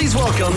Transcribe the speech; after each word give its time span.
Please 0.00 0.16
welcome 0.16 0.56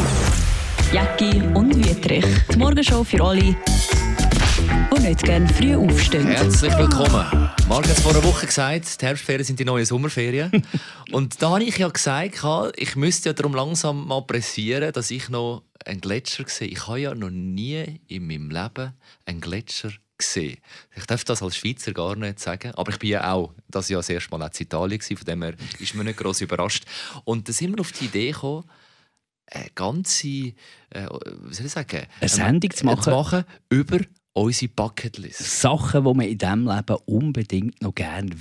Jacki 0.93 1.41
und 1.53 1.75
Wietrich. 1.75 2.23
Die 2.49 2.57
Morgenshow 2.57 3.03
für 3.03 3.21
alle, 3.21 3.41
die 3.41 5.01
nicht 5.01 5.21
gerne 5.21 5.49
früh 5.49 5.75
aufstehen. 5.75 6.27
Herzlich 6.27 6.71
willkommen. 6.77 7.49
Marc 7.67 7.85
hat 7.85 7.97
es 7.97 7.99
vor 7.99 8.13
einer 8.13 8.23
Woche 8.23 8.45
gesagt, 8.45 9.01
die 9.01 9.05
Herbstferien 9.05 9.43
sind 9.43 9.59
die 9.59 9.65
neuen 9.65 9.85
Sommerferien. 9.85 10.49
und 11.11 11.41
da 11.41 11.49
habe 11.49 11.63
ich 11.65 11.77
ja 11.77 11.89
gesagt, 11.89 12.41
ich 12.77 12.95
müsste 12.95 13.29
ja 13.29 13.33
darum 13.33 13.53
langsam 13.53 14.07
mal 14.07 14.21
pressieren, 14.21 14.93
dass 14.93 15.11
ich 15.11 15.27
noch 15.27 15.63
einen 15.83 15.99
Gletscher 15.99 16.45
sehe. 16.47 16.69
Ich 16.69 16.87
habe 16.87 17.01
ja 17.01 17.13
noch 17.13 17.29
nie 17.29 17.99
in 18.07 18.25
meinem 18.25 18.49
Leben 18.49 18.93
einen 19.25 19.41
Gletscher 19.41 19.91
gesehen. 20.17 20.59
Ich 20.95 21.05
darf 21.05 21.25
das 21.25 21.43
als 21.43 21.57
Schweizer 21.57 21.91
gar 21.91 22.15
nicht 22.15 22.39
sagen, 22.39 22.71
aber 22.75 22.93
ich 22.93 22.99
bin 22.99 23.09
ja 23.09 23.29
auch 23.33 23.51
das 23.67 23.89
Jahr 23.89 23.99
das 23.99 24.09
erste 24.09 24.31
Mal 24.31 24.45
in 24.45 24.61
Italien 24.61 25.01
von 25.01 25.25
dem 25.25 25.43
her 25.43 25.55
ist 25.79 25.95
mir 25.95 26.05
nicht 26.05 26.19
groß 26.19 26.39
überrascht. 26.39 26.85
Und 27.25 27.49
da 27.49 27.51
sind 27.51 27.73
wir 27.73 27.81
auf 27.81 27.91
die 27.91 28.05
Idee 28.05 28.31
gekommen, 28.31 28.63
eine 29.47 29.69
ganze, 29.75 30.27
äh, 30.27 30.53
wie 30.91 31.53
soll 31.53 31.65
ich 31.65 31.71
sagen, 31.71 32.07
eine 32.19 32.29
Sendung 32.29 32.71
zu 32.71 32.85
machen, 32.85 33.03
zu 33.03 33.09
machen 33.11 33.45
über 33.69 33.99
unsere 34.33 34.71
Bucketlist. 34.75 35.61
Sachen, 35.61 36.03
die 36.03 36.13
man 36.13 36.27
in 36.27 36.37
diesem 36.37 36.67
Leben 36.67 36.97
unbedingt 37.05 37.81
noch 37.81 37.93
gerne 37.93 38.31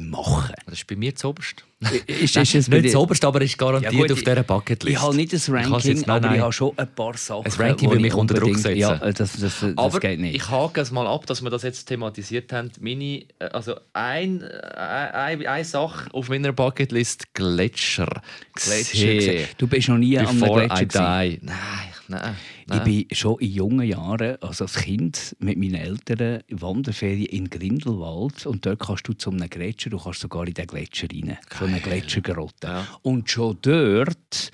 machen 0.00 0.54
Das 0.66 0.74
ist 0.74 0.86
bei 0.86 0.96
mir 0.96 1.14
zu 1.14 1.28
oberst. 1.28 1.64
Ist, 2.06 2.36
ist 2.36 2.54
es 2.54 2.68
nicht 2.68 2.90
zu 2.90 2.98
oberst, 2.98 3.24
aber 3.24 3.40
ist 3.40 3.56
garantiert 3.56 3.92
ja, 3.92 4.00
gut, 4.00 4.12
auf 4.12 4.18
dieser 4.18 4.42
Bucketlist. 4.42 4.96
Ich 4.96 5.02
habe 5.02 5.16
nicht 5.16 5.32
ein 5.32 5.54
Ranking, 5.54 5.92
jetzt, 5.92 6.06
nein, 6.06 6.16
aber 6.16 6.26
nein. 6.26 6.36
ich 6.36 6.42
habe 6.42 6.52
schon 6.52 6.72
ein 6.76 6.94
paar 6.94 7.16
Sachen. 7.16 7.46
Ein 7.46 7.52
Ranking 7.52 7.90
will 7.90 8.00
mich 8.00 8.14
unter 8.14 8.34
Druck 8.34 8.56
setzen. 8.58 8.76
Ja, 8.76 8.96
das, 8.96 9.16
das, 9.16 9.38
das 9.40 9.62
aber 9.76 10.00
geht 10.00 10.20
nicht. 10.20 10.36
ich 10.36 10.50
hake 10.50 10.80
es 10.80 10.90
mal 10.90 11.06
ab, 11.06 11.24
dass 11.26 11.40
wir 11.40 11.50
das 11.50 11.62
jetzt 11.62 11.86
thematisiert 11.86 12.52
haben. 12.52 12.70
Meine, 12.80 13.24
äh, 13.38 13.44
also 13.52 13.76
ein, 13.94 14.42
äh, 14.42 14.48
ein, 14.76 15.46
eine 15.46 15.64
Sache 15.64 16.12
auf 16.12 16.28
meiner 16.28 16.52
Bucketlist, 16.52 17.32
Gletscher. 17.32 18.22
Gletscher. 18.54 19.46
Du 19.56 19.66
bist 19.66 19.88
noch 19.88 19.98
nie 19.98 20.16
Before 20.16 20.62
am 20.62 20.68
Gletscher 20.68 21.38
Nein, 21.40 21.40
nein. 22.08 22.34
Ich 22.72 22.80
bin 22.80 23.06
schon 23.12 23.38
in 23.40 23.52
jungen 23.52 23.86
Jahren, 23.86 24.36
also 24.40 24.64
als 24.64 24.74
Kind, 24.74 25.36
mit 25.38 25.58
meinen 25.58 25.74
Eltern 25.74 26.42
Wanderferien 26.50 27.26
in 27.26 27.50
Grindelwald 27.50 28.46
und 28.46 28.66
dort 28.66 28.80
kannst 28.80 29.08
du 29.08 29.12
zu 29.12 29.30
einem 29.30 29.48
Gletscher, 29.48 29.90
du 29.90 29.98
kannst 29.98 30.20
sogar 30.20 30.46
in 30.46 30.54
den 30.54 30.66
Gletscher 30.66 31.08
rein, 31.12 31.38
so 31.56 31.64
einen 31.64 31.82
Gletschergrotte. 31.82 32.66
Ja. 32.66 32.86
Und 33.02 33.30
schon 33.30 33.58
dort 33.62 34.50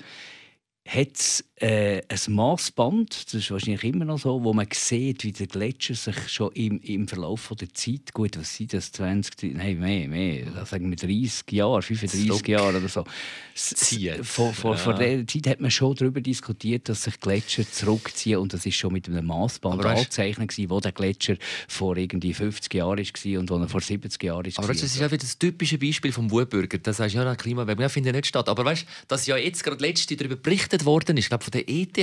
hat 0.87 1.15
es 1.15 1.43
äh, 1.57 2.01
ein 2.09 2.33
Maßband, 2.33 3.27
das 3.27 3.33
ist 3.33 3.49
wahrscheinlich 3.49 3.83
immer 3.85 4.03
noch 4.03 4.19
so, 4.19 4.43
wo 4.43 4.53
man 4.53 4.67
sieht, 4.73 5.23
wie 5.23 5.31
der 5.31 5.47
Gletscher 5.47 5.95
sich 5.95 6.27
schon 6.27 6.51
im, 6.51 6.81
im 6.81 7.07
Verlauf 7.07 7.53
der 7.57 7.73
Zeit, 7.73 8.13
gut, 8.13 8.37
was 8.37 8.55
sind 8.55 8.73
das, 8.73 8.91
20, 8.91 9.55
nein, 9.55 9.79
mehr, 9.79 10.09
mehr, 10.09 10.65
sagen 10.65 10.89
wir 10.89 10.97
30 10.97 11.49
Jahre, 11.51 11.81
35 11.81 12.45
Jahre 12.49 12.77
oder 12.77 12.89
so, 12.89 13.05
zieht. 13.53 14.25
Vor, 14.25 14.53
vor, 14.53 14.71
ja. 14.71 14.77
vor 14.77 14.95
der 14.95 15.25
Zeit 15.25 15.47
hat 15.47 15.61
man 15.61 15.71
schon 15.71 15.95
darüber 15.95 16.19
diskutiert, 16.19 16.89
dass 16.89 17.03
sich 17.03 17.17
Gletscher 17.21 17.63
zurückziehen 17.69 18.39
und 18.39 18.53
das 18.53 18.65
ist 18.65 18.75
schon 18.75 18.91
mit 18.91 19.07
einem 19.07 19.25
Maßband 19.25 19.85
angezeichnet 19.85 20.53
wo 20.69 20.79
der 20.81 20.91
Gletscher 20.91 21.35
vor 21.69 21.95
irgendwie 21.95 22.33
50 22.33 22.73
Jahren 22.73 22.97
war 22.99 23.39
und 23.39 23.49
wo 23.49 23.57
er 23.57 23.69
vor 23.69 23.81
70 23.81 24.21
Jahren 24.21 24.45
war. 24.45 24.63
Aber 24.63 24.73
das 24.73 24.83
ist 24.83 24.99
ja 24.99 25.07
wieder 25.07 25.17
das 25.17 25.37
typische 25.37 25.77
Beispiel 25.77 26.11
vom 26.11 26.29
Wutbürger. 26.31 26.79
Das 26.79 26.99
heißt 26.99 27.15
ja, 27.15 27.23
der 27.23 27.35
Klimawandel 27.35 27.87
findet 27.87 28.15
nicht 28.15 28.27
statt. 28.27 28.49
Aber 28.49 28.65
weißt, 28.65 28.83
du, 28.83 28.87
dass 29.07 29.25
ja 29.25 29.37
jetzt 29.37 29.63
gerade 29.63 29.81
letzte 29.81 30.15
darüber 30.17 30.35
berichtet 30.35 30.85
worden 30.85 31.17
ist, 31.17 31.29
glaube 31.29 31.44
von 31.45 31.51
der 31.51 31.69
ETH, 31.69 31.97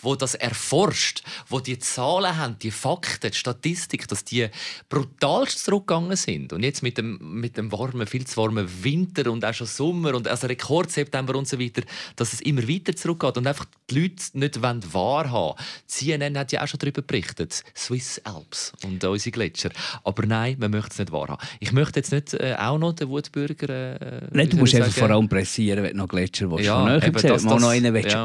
wo 0.00 0.14
das 0.16 0.34
erforscht, 0.34 1.22
wo 1.48 1.60
die 1.60 1.78
Zahlen 1.78 2.36
haben, 2.36 2.56
die 2.58 2.70
Fakten, 2.70 3.30
die 3.30 3.36
Statistik, 3.36 4.08
dass 4.08 4.24
die 4.24 4.48
brutalst 4.88 5.64
zurückgegangen 5.64 6.16
sind. 6.16 6.52
Und 6.52 6.62
jetzt 6.62 6.82
mit 6.82 6.98
dem, 6.98 7.18
mit 7.20 7.56
dem 7.56 7.70
warmen, 7.72 8.06
viel 8.06 8.26
zu 8.26 8.36
warmen 8.36 8.68
Winter 8.82 9.30
und 9.30 9.44
auch 9.44 9.54
schon 9.54 9.66
Sommer 9.66 10.14
und 10.14 10.26
also 10.28 10.46
Rekord 10.46 10.90
September 10.90 11.36
und 11.36 11.46
so 11.46 11.58
weiter, 11.58 11.82
dass 12.16 12.32
es 12.32 12.40
immer 12.40 12.66
weiter 12.68 12.94
zurückgeht 12.94 13.36
und 13.38 13.46
einfach 13.46 13.66
die 13.88 14.00
Leute 14.00 14.22
nicht 14.34 14.62
wahrhaben 14.62 15.32
wollen. 15.32 15.54
CNN 15.86 16.36
hat 16.36 16.52
ja 16.52 16.62
auch 16.62 16.68
schon 16.68 16.78
darüber 16.78 17.02
berichtet, 17.02 17.62
Swiss 17.76 18.20
Alps 18.24 18.72
und 18.84 19.02
unsere 19.04 19.30
Gletscher. 19.30 19.70
Aber 20.02 20.26
nein, 20.26 20.56
man 20.58 20.70
möchte 20.72 20.90
es 20.90 20.98
nicht 20.98 21.12
wahrhaben. 21.12 21.46
Ich 21.60 21.72
möchte 21.72 22.00
jetzt 22.00 22.12
nicht 22.12 22.34
äh, 22.34 22.56
auch 22.58 22.78
noch 22.78 22.92
den 22.92 23.08
Wutbürger... 23.08 24.00
Äh, 24.00 24.28
nein, 24.32 24.48
du 24.48 24.56
musst 24.56 24.74
einfach 24.74 24.92
vor 24.92 25.10
allem 25.10 25.28
pressieren, 25.28 25.84
wenn 25.84 25.92
du 25.92 25.98
noch 25.98 26.08
Gletscher 26.08 26.50
willst. 26.50 26.64
Ja, 26.64 26.96
eben, 26.96 27.12
das, 27.12 27.22
das, 27.22 27.44
noch 27.44 27.68
einen 27.68 27.94
ja. 27.94 28.24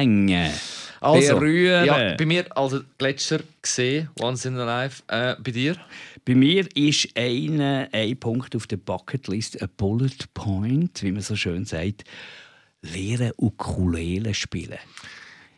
Anlängen 0.00 0.52
also, 1.00 1.38
berühren. 1.38 1.84
Ja, 1.84 2.14
bei 2.16 2.26
mir 2.26 2.56
also 2.56 2.80
Gletscher 2.98 3.40
gesehen, 3.60 4.08
once 4.20 4.46
in 4.46 4.56
a 4.56 4.64
life. 4.64 5.02
Äh, 5.08 5.36
bei 5.42 5.50
dir? 5.50 5.76
Bei 6.24 6.34
mir 6.34 6.66
ist 6.74 7.08
eine, 7.14 7.88
ein 7.92 8.16
Punkt 8.18 8.56
auf 8.56 8.66
der 8.66 8.78
Bucketlist, 8.78 9.60
ein 9.60 9.68
Bullet 9.76 10.32
Point, 10.32 11.02
wie 11.02 11.12
man 11.12 11.20
so 11.20 11.36
schön 11.36 11.64
sagt, 11.66 12.04
lernen 12.80 13.32
Ukulele 13.36 14.32
spielen. 14.32 14.78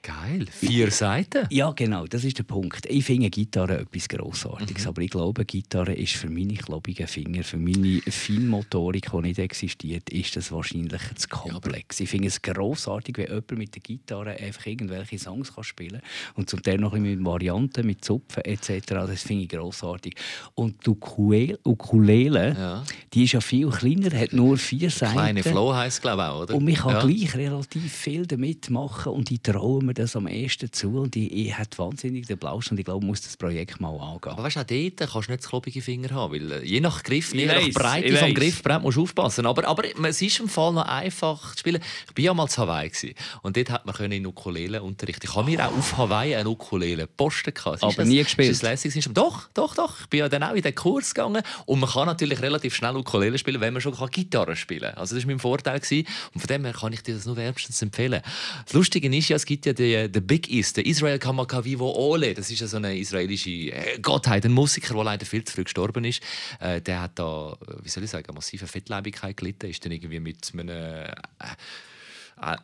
Geil, 0.06 0.46
vier 0.52 0.92
Seiten? 0.92 1.48
Ja, 1.50 1.72
genau, 1.72 2.06
das 2.06 2.22
ist 2.22 2.38
der 2.38 2.44
Punkt. 2.44 2.86
Ich 2.86 3.04
finde 3.04 3.28
Gitarre 3.28 3.80
etwas 3.80 4.06
Grossartiges, 4.06 4.84
mhm. 4.84 4.88
aber 4.88 5.02
ich 5.02 5.10
glaube, 5.10 5.44
Gitarre 5.44 5.94
ist 5.94 6.12
für 6.12 6.30
meine 6.30 6.54
klobigen 6.54 7.08
Finger, 7.08 7.42
für 7.42 7.56
meine 7.56 8.00
Feinmotorik, 8.02 9.10
die 9.10 9.20
nicht 9.22 9.40
existiert, 9.40 10.08
ist 10.10 10.36
das 10.36 10.52
wahrscheinlich 10.52 11.02
zu 11.16 11.26
komplex. 11.28 11.98
Ja, 11.98 12.04
ich 12.04 12.10
finde 12.10 12.28
es 12.28 12.40
grossartig, 12.40 13.18
wenn 13.18 13.26
jemand 13.26 13.58
mit 13.58 13.74
der 13.74 13.82
Gitarre 13.82 14.30
einfach 14.36 14.66
irgendwelche 14.66 15.18
Songs 15.18 15.52
kann 15.52 15.64
spielen 15.64 16.00
kann 16.00 16.36
und 16.36 16.50
zum 16.50 16.62
Teil 16.62 16.78
noch 16.78 16.92
mit 16.92 17.24
Varianten, 17.24 17.84
mit 17.84 18.04
Zupfen 18.04 18.44
etc. 18.44 18.86
Das 18.86 19.22
finde 19.22 19.42
ich 19.42 19.48
grossartig. 19.48 20.14
Und 20.54 20.86
die 20.86 20.90
Ukulele, 20.90 21.58
Ukulele 21.64 22.54
ja. 22.56 22.84
die 23.12 23.24
ist 23.24 23.32
ja 23.32 23.40
viel 23.40 23.70
kleiner, 23.70 24.16
hat 24.16 24.32
nur 24.32 24.56
vier 24.56 24.88
Seiten. 24.88 25.14
Kleine 25.14 25.42
Flow 25.42 25.74
heisst 25.74 26.00
glaube 26.00 26.22
ich 26.22 26.28
auch, 26.28 26.42
oder? 26.42 26.54
Und 26.54 26.64
man 26.64 26.74
kann 26.74 26.92
ja. 26.92 27.00
gleich 27.00 27.34
relativ 27.34 27.92
viel 27.92 28.24
damit 28.24 28.70
machen 28.70 29.12
und 29.12 29.32
ich 29.32 29.40
traue 29.40 29.82
mir 29.82 29.95
das 29.98 30.16
am 30.16 30.26
ehesten 30.26 30.72
zu 30.72 31.00
und 31.00 31.16
ich, 31.16 31.32
ich 31.32 31.58
habe 31.58 31.68
wahnsinnig 31.76 32.26
den 32.26 32.38
Blausch 32.38 32.70
und 32.70 32.78
ich 32.78 32.84
glaube, 32.84 33.04
ich 33.04 33.08
muss 33.08 33.22
das 33.22 33.36
Projekt 33.36 33.80
mal 33.80 33.98
angehen. 33.98 34.32
Aber 34.32 34.42
weißt 34.42 34.56
du, 34.56 34.60
auch 34.60 34.64
dort 34.64 35.10
kannst 35.10 35.28
du 35.28 35.32
nicht 35.32 35.44
klobige 35.44 35.82
Finger 35.82 36.10
haben, 36.10 36.34
weil 36.34 36.52
äh, 36.52 36.64
je 36.64 36.80
nach 36.80 37.02
Griff, 37.02 37.34
je 37.34 37.46
nach 37.46 37.68
Breite 37.70 38.16
vom 38.16 38.34
Griffbrett 38.34 38.82
musst 38.82 38.96
du 38.96 39.02
aufpassen. 39.02 39.46
Aber, 39.46 39.66
aber 39.66 39.84
es 40.08 40.22
ist 40.22 40.40
im 40.40 40.48
Fall 40.48 40.72
noch 40.72 40.86
einfach 40.86 41.54
zu 41.54 41.60
spielen. 41.60 41.82
Ich 42.10 42.16
war 42.16 42.24
ja 42.24 42.34
mal 42.34 42.48
zu 42.48 42.62
Hawaii 42.62 42.90
gewesen, 42.90 43.14
und 43.42 43.56
dort 43.56 43.70
hat 43.70 43.86
man 43.86 44.12
in 44.12 44.26
Ukulele 44.26 44.82
unterrichten. 44.82 45.26
Ich 45.26 45.34
habe 45.34 45.50
mir 45.50 45.66
auch 45.66 45.76
auf 45.76 45.96
Hawaii 45.96 46.36
eine 46.36 46.48
Ukulele 46.48 47.06
posten 47.06 47.54
gehabt. 47.54 47.82
Aber 47.82 48.04
nie 48.04 48.22
gespielt? 48.22 48.50
Ist 48.50 48.62
das 48.62 49.08
doch, 49.12 49.48
doch, 49.54 49.74
doch. 49.74 50.00
Ich 50.00 50.06
bin 50.08 50.20
ja 50.20 50.28
dann 50.28 50.42
auch 50.42 50.54
in 50.54 50.62
den 50.62 50.74
Kurs 50.74 51.14
gegangen 51.14 51.42
und 51.64 51.80
man 51.80 51.90
kann 51.90 52.06
natürlich 52.06 52.40
relativ 52.40 52.74
schnell 52.74 52.96
Ukulele 52.96 53.38
spielen, 53.38 53.60
wenn 53.60 53.72
man 53.72 53.82
schon 53.82 53.94
Gitarre 54.10 54.56
spielen 54.56 54.90
kann. 54.90 54.98
Also 54.98 55.14
das 55.14 55.24
war 55.24 55.30
mein 55.30 55.38
Vorteil. 55.38 55.80
Gewesen. 55.80 56.06
Und 56.34 56.40
von 56.40 56.48
dem 56.48 56.64
her 56.64 56.74
kann 56.74 56.92
ich 56.92 57.02
dir 57.02 57.14
das 57.14 57.26
nur 57.26 57.36
wärmstens 57.36 57.80
empfehlen. 57.82 58.22
Das 58.64 58.72
Lustige 58.72 59.14
ist 59.14 59.28
ja, 59.28 59.36
es 59.36 59.46
gibt 59.46 59.66
ja 59.66 59.72
die 59.72 59.85
die, 59.86 60.10
der 60.10 60.20
Big 60.20 60.50
East, 60.50 60.76
der 60.76 60.86
Israel 60.86 61.18
Kamakawiwo 61.18 61.92
Ole, 61.92 62.34
das 62.34 62.50
ist 62.50 62.60
ja 62.60 62.66
so 62.66 62.76
eine 62.76 62.98
israelische 62.98 63.50
äh, 63.50 63.98
Gottheit, 64.00 64.44
ein 64.44 64.52
Musiker, 64.52 64.94
der 64.94 65.04
leider 65.04 65.26
viel 65.26 65.44
zu 65.44 65.54
früh 65.54 65.64
gestorben 65.64 66.04
ist. 66.04 66.22
Äh, 66.60 66.80
der 66.80 67.02
hat 67.02 67.18
da, 67.18 67.56
wie 67.82 67.88
soll 67.88 68.04
ich 68.04 68.10
sagen, 68.10 68.34
massive 68.34 68.66
Fettleibigkeit 68.66 69.36
gelitten, 69.36 69.70
ist 69.70 69.84
dann 69.84 69.92
irgendwie 69.92 70.20
mit 70.20 70.50
einem 70.52 70.68
äh, 70.68 71.10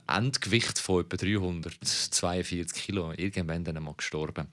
Endgewicht 0.07 0.79
von 0.79 1.01
etwa 1.01 1.17
342 1.17 2.83
Kilo 2.83 3.13
irgendwann 3.17 3.65
dann 3.65 3.83
mal 3.83 3.95
gestorben. 3.97 4.47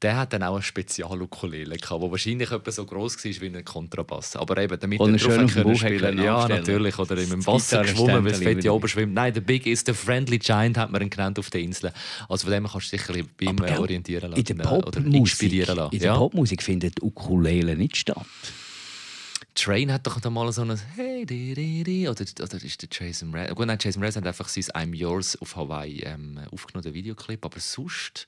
Der 0.00 0.16
hat 0.16 0.32
dann 0.32 0.42
auch 0.42 0.54
eine 0.54 0.62
Spezialukulele 0.62 1.76
gehabt, 1.76 2.02
die 2.02 2.10
wahrscheinlich 2.10 2.50
etwa 2.50 2.70
so 2.70 2.86
groß 2.86 3.22
war 3.22 3.40
wie 3.42 3.56
ein 3.56 3.64
Kontrabass. 3.64 4.34
Aber 4.36 4.56
eben, 4.56 4.78
damit 4.80 4.98
er 4.98 5.06
drauf 5.06 5.54
können 5.54 5.76
spielen 5.76 6.22
Ja, 6.22 6.48
natürlich. 6.48 6.98
Oder 6.98 7.18
im 7.18 7.46
Wasser 7.46 7.82
geschwommen, 7.82 8.24
weil 8.24 8.32
es 8.32 8.38
fett 8.38 8.66
oben 8.66 8.88
schwimmt. 8.88 9.12
Nein, 9.12 9.34
der 9.34 9.42
Big 9.42 9.66
ist 9.66 9.88
der 9.88 9.94
Friendly 9.94 10.38
Giant, 10.38 10.78
hat 10.78 10.90
man 10.90 11.02
ihn 11.02 11.10
genannt 11.10 11.38
auf 11.38 11.50
der 11.50 11.60
Insel. 11.60 11.92
Also 12.28 12.46
von 12.46 12.52
dem 12.52 12.66
kannst 12.66 12.92
du 12.92 12.96
dich 12.96 13.08
ein 13.08 13.26
bisschen 13.36 13.56
bei 13.56 13.68
ihm 13.68 13.78
orientieren 13.78 14.30
lassen. 14.30 14.40
In 14.40 14.56
der 14.56 14.64
Popmusik, 14.64 15.14
inspirieren 15.14 15.76
lassen. 15.76 15.94
In 15.94 16.00
der 16.00 16.12
ja? 16.12 16.16
Popmusik 16.16 16.62
findet 16.62 17.02
Ukulele 17.02 17.76
nicht 17.76 17.98
statt. 17.98 18.26
Train 19.54 19.92
hat 19.92 20.06
doch 20.06 20.18
da 20.20 20.30
mal 20.30 20.50
so 20.52 20.62
ein 20.62 20.78
Hey, 20.96 21.26
di, 21.26 21.54
di, 21.54 21.84
di, 21.84 22.08
oder, 22.08 22.24
oder 22.40 22.64
ist 22.64 22.82
der 22.82 22.88
Jason 22.90 23.30
Mraz? 23.30 23.54
Gut, 23.54 23.66
nein, 23.66 23.78
Jason 23.80 24.00
Mraz 24.00 24.16
hat 24.16 24.26
einfach 24.26 24.48
sein 24.48 24.64
I'm 24.64 24.94
Yours 24.94 25.40
auf 25.40 25.56
Hawaii 25.56 26.00
ähm, 26.00 26.40
aufgenommen, 26.50 26.92
Videoclip, 26.94 27.44
aber 27.44 27.60
sonst... 27.60 28.26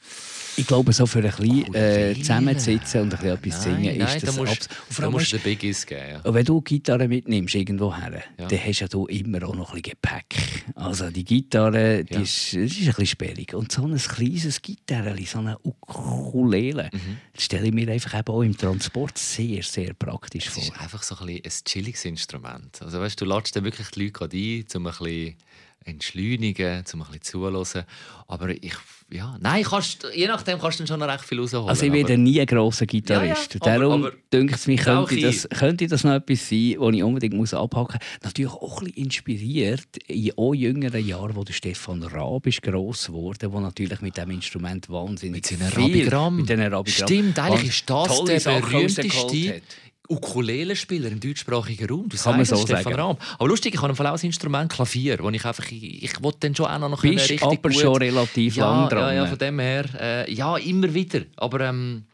Ich 0.56 0.66
glaube, 0.66 0.92
so 0.92 1.06
für 1.06 1.18
ein 1.18 1.24
bisschen 1.24 1.74
äh, 1.74 2.14
zusammensitzen 2.14 3.02
und 3.02 3.14
ein 3.14 3.20
bisschen 3.20 3.36
etwas 3.36 3.62
singen 3.62 3.98
nein, 3.98 4.16
ist 4.16 4.22
das... 4.22 4.34
Da 4.34 4.42
musst, 4.42 4.68
da 4.98 5.10
musst 5.10 5.32
du 5.32 5.36
den 5.38 5.44
Biggies 5.44 5.86
geben, 5.86 6.02
ja. 6.10 6.20
Und 6.20 6.34
wenn 6.34 6.44
du 6.44 6.60
Gitarre 6.60 7.08
mitnimmst 7.08 7.54
irgendwo 7.54 7.94
her, 7.94 8.22
ja. 8.38 8.46
dann 8.46 8.58
hast 8.58 8.92
du 8.92 9.08
ja 9.08 9.18
immer 9.18 9.42
auch 9.48 9.54
noch 9.54 9.74
ein 9.74 9.80
bisschen 9.80 9.98
Gepäck. 10.00 10.64
Also 10.74 11.10
die 11.10 11.24
Gitarre, 11.24 12.04
die 12.04 12.14
ja. 12.14 12.20
ist, 12.20 12.54
ist 12.54 12.78
ein 12.78 12.84
bisschen 12.86 13.06
sperrig. 13.06 13.54
Und 13.54 13.72
so 13.72 13.86
ein 13.86 13.96
kleines 13.96 14.60
Gitarre, 14.60 15.16
so 15.24 15.38
eine 15.38 15.58
Ukulele, 15.62 16.90
mhm. 16.92 17.18
das 17.32 17.44
stelle 17.44 17.66
ich 17.66 17.72
mir 17.72 17.90
einfach 17.90 18.14
auch 18.26 18.42
im 18.42 18.56
Transport 18.56 19.16
sehr, 19.18 19.62
sehr 19.62 19.94
praktisch 19.94 20.50
vor. 20.50 20.62
Einfach 20.78 21.02
so 21.02 21.13
ein, 21.20 21.28
ein 21.28 21.52
chilliges 21.64 22.04
Instrument. 22.04 22.80
Also 22.82 23.00
weißt, 23.00 23.20
du 23.20 23.24
lädst 23.24 23.56
dann 23.56 23.64
wirklich 23.64 23.88
die 23.90 24.04
Leute 24.04 24.24
ein, 24.24 24.64
um 24.76 24.86
ein 24.86 24.92
bisschen 24.92 25.36
entschleunigen, 25.84 26.84
um 26.92 27.02
ein 27.02 27.06
bisschen 27.06 27.22
zuhören. 27.22 27.84
Aber 28.26 28.48
ich, 28.48 28.74
ja, 29.10 29.36
nein, 29.40 29.64
kannst, 29.64 30.06
je 30.14 30.26
nachdem 30.26 30.58
kannst 30.58 30.80
du 30.80 30.86
schon 30.86 30.98
noch 30.98 31.08
recht 31.08 31.24
viel 31.24 31.40
rausholen. 31.40 31.68
Also 31.68 31.84
ich 31.84 31.92
werde 31.92 32.16
nie 32.16 32.40
ein 32.40 32.46
grosser 32.46 32.86
Gitarrist. 32.86 33.54
Ja, 33.54 33.60
ja, 33.66 33.78
Darum 33.78 34.08
denke 34.32 34.54
ich 34.54 34.66
mir, 34.66 34.76
könnte 34.76 35.20
das, 35.20 35.48
könnte 35.48 35.86
das 35.86 36.04
noch 36.04 36.14
etwas 36.14 36.48
sein, 36.48 36.76
was 36.78 36.94
ich 36.94 37.02
unbedingt 37.02 37.34
muss 37.34 37.54
abhaken 37.54 37.98
muss. 38.00 38.24
Natürlich 38.24 38.52
auch 38.52 38.80
ein 38.80 38.86
bisschen 38.86 39.04
inspiriert 39.04 39.96
in 40.06 40.32
auch 40.36 40.54
jüngeren 40.54 41.06
Jahren, 41.06 41.36
wo 41.36 41.44
der 41.44 41.52
Stefan 41.52 42.02
Raab 42.02 42.46
ist 42.46 42.62
gross 42.62 43.06
geworden, 43.06 43.52
der 43.52 43.60
natürlich 43.60 44.00
mit 44.00 44.16
diesem 44.16 44.30
Instrument 44.30 44.88
wahnsinnig 44.88 45.34
mit 45.34 45.46
seinen 45.46 45.70
Rabigramm. 45.70 46.36
Mit 46.36 46.50
Rabigramm. 46.50 46.86
Stimmt, 46.86 47.38
eigentlich 47.38 47.68
ist 47.68 47.90
das 47.90 48.24
der 48.24 48.60
berühmteste 48.60 49.60
Ukulele-Spieler 50.08 51.10
im 51.10 51.20
deutschsprachigen 51.20 51.88
Raum. 51.88 52.08
Du 52.08 52.16
Kann 52.16 52.36
man 52.36 52.44
so 52.44 52.56
Stefan 52.56 52.82
sagen. 52.82 52.96
Rahm. 52.96 53.16
Aber 53.38 53.48
lustig, 53.48 53.74
ich 53.74 53.80
habe 53.80 53.92
ein 53.92 54.06
auch 54.06 54.18
ein 54.18 54.26
Instrument 54.26 54.70
Klavier, 54.70 55.18
wo 55.20 55.30
ich 55.30 55.44
einfach, 55.44 55.64
ich, 55.70 56.02
ich 56.02 56.22
wollte 56.22 56.40
dann 56.40 56.54
schon 56.54 56.66
auch 56.66 56.78
noch 56.78 57.00
Bist 57.00 57.30
richtig 57.30 57.42
aber 57.42 57.56
gut... 57.56 57.74
schon 57.74 57.96
relativ 57.96 58.56
ja, 58.56 58.70
lang 58.70 58.88
dran. 58.90 59.14
Ja, 59.14 59.22
ja, 59.22 59.26
von 59.26 59.38
dem 59.38 59.58
her, 59.60 59.86
äh, 59.98 60.32
ja, 60.32 60.56
immer 60.58 60.92
wieder. 60.92 61.22
Aber 61.36 61.60
ähm, 61.60 62.04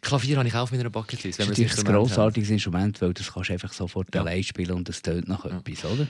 Klavier 0.00 0.38
habe 0.38 0.48
ich 0.48 0.54
auch 0.54 0.62
auf 0.62 0.72
meiner 0.72 0.88
Bucketlist. 0.88 1.38
Das 1.38 1.48
ist 1.50 1.78
ein 1.78 1.84
grossartiges 1.84 2.48
Instrument, 2.48 3.00
weil 3.02 3.12
das 3.12 3.32
kannst 3.32 3.50
du 3.50 3.52
einfach 3.52 3.72
sofort 3.72 4.14
ja. 4.14 4.22
allein 4.22 4.42
spielen 4.42 4.72
und 4.72 4.88
es 4.88 5.02
tönt 5.02 5.28
nach 5.28 5.44
ja. 5.44 5.58
etwas, 5.58 5.84
oder? 5.84 6.06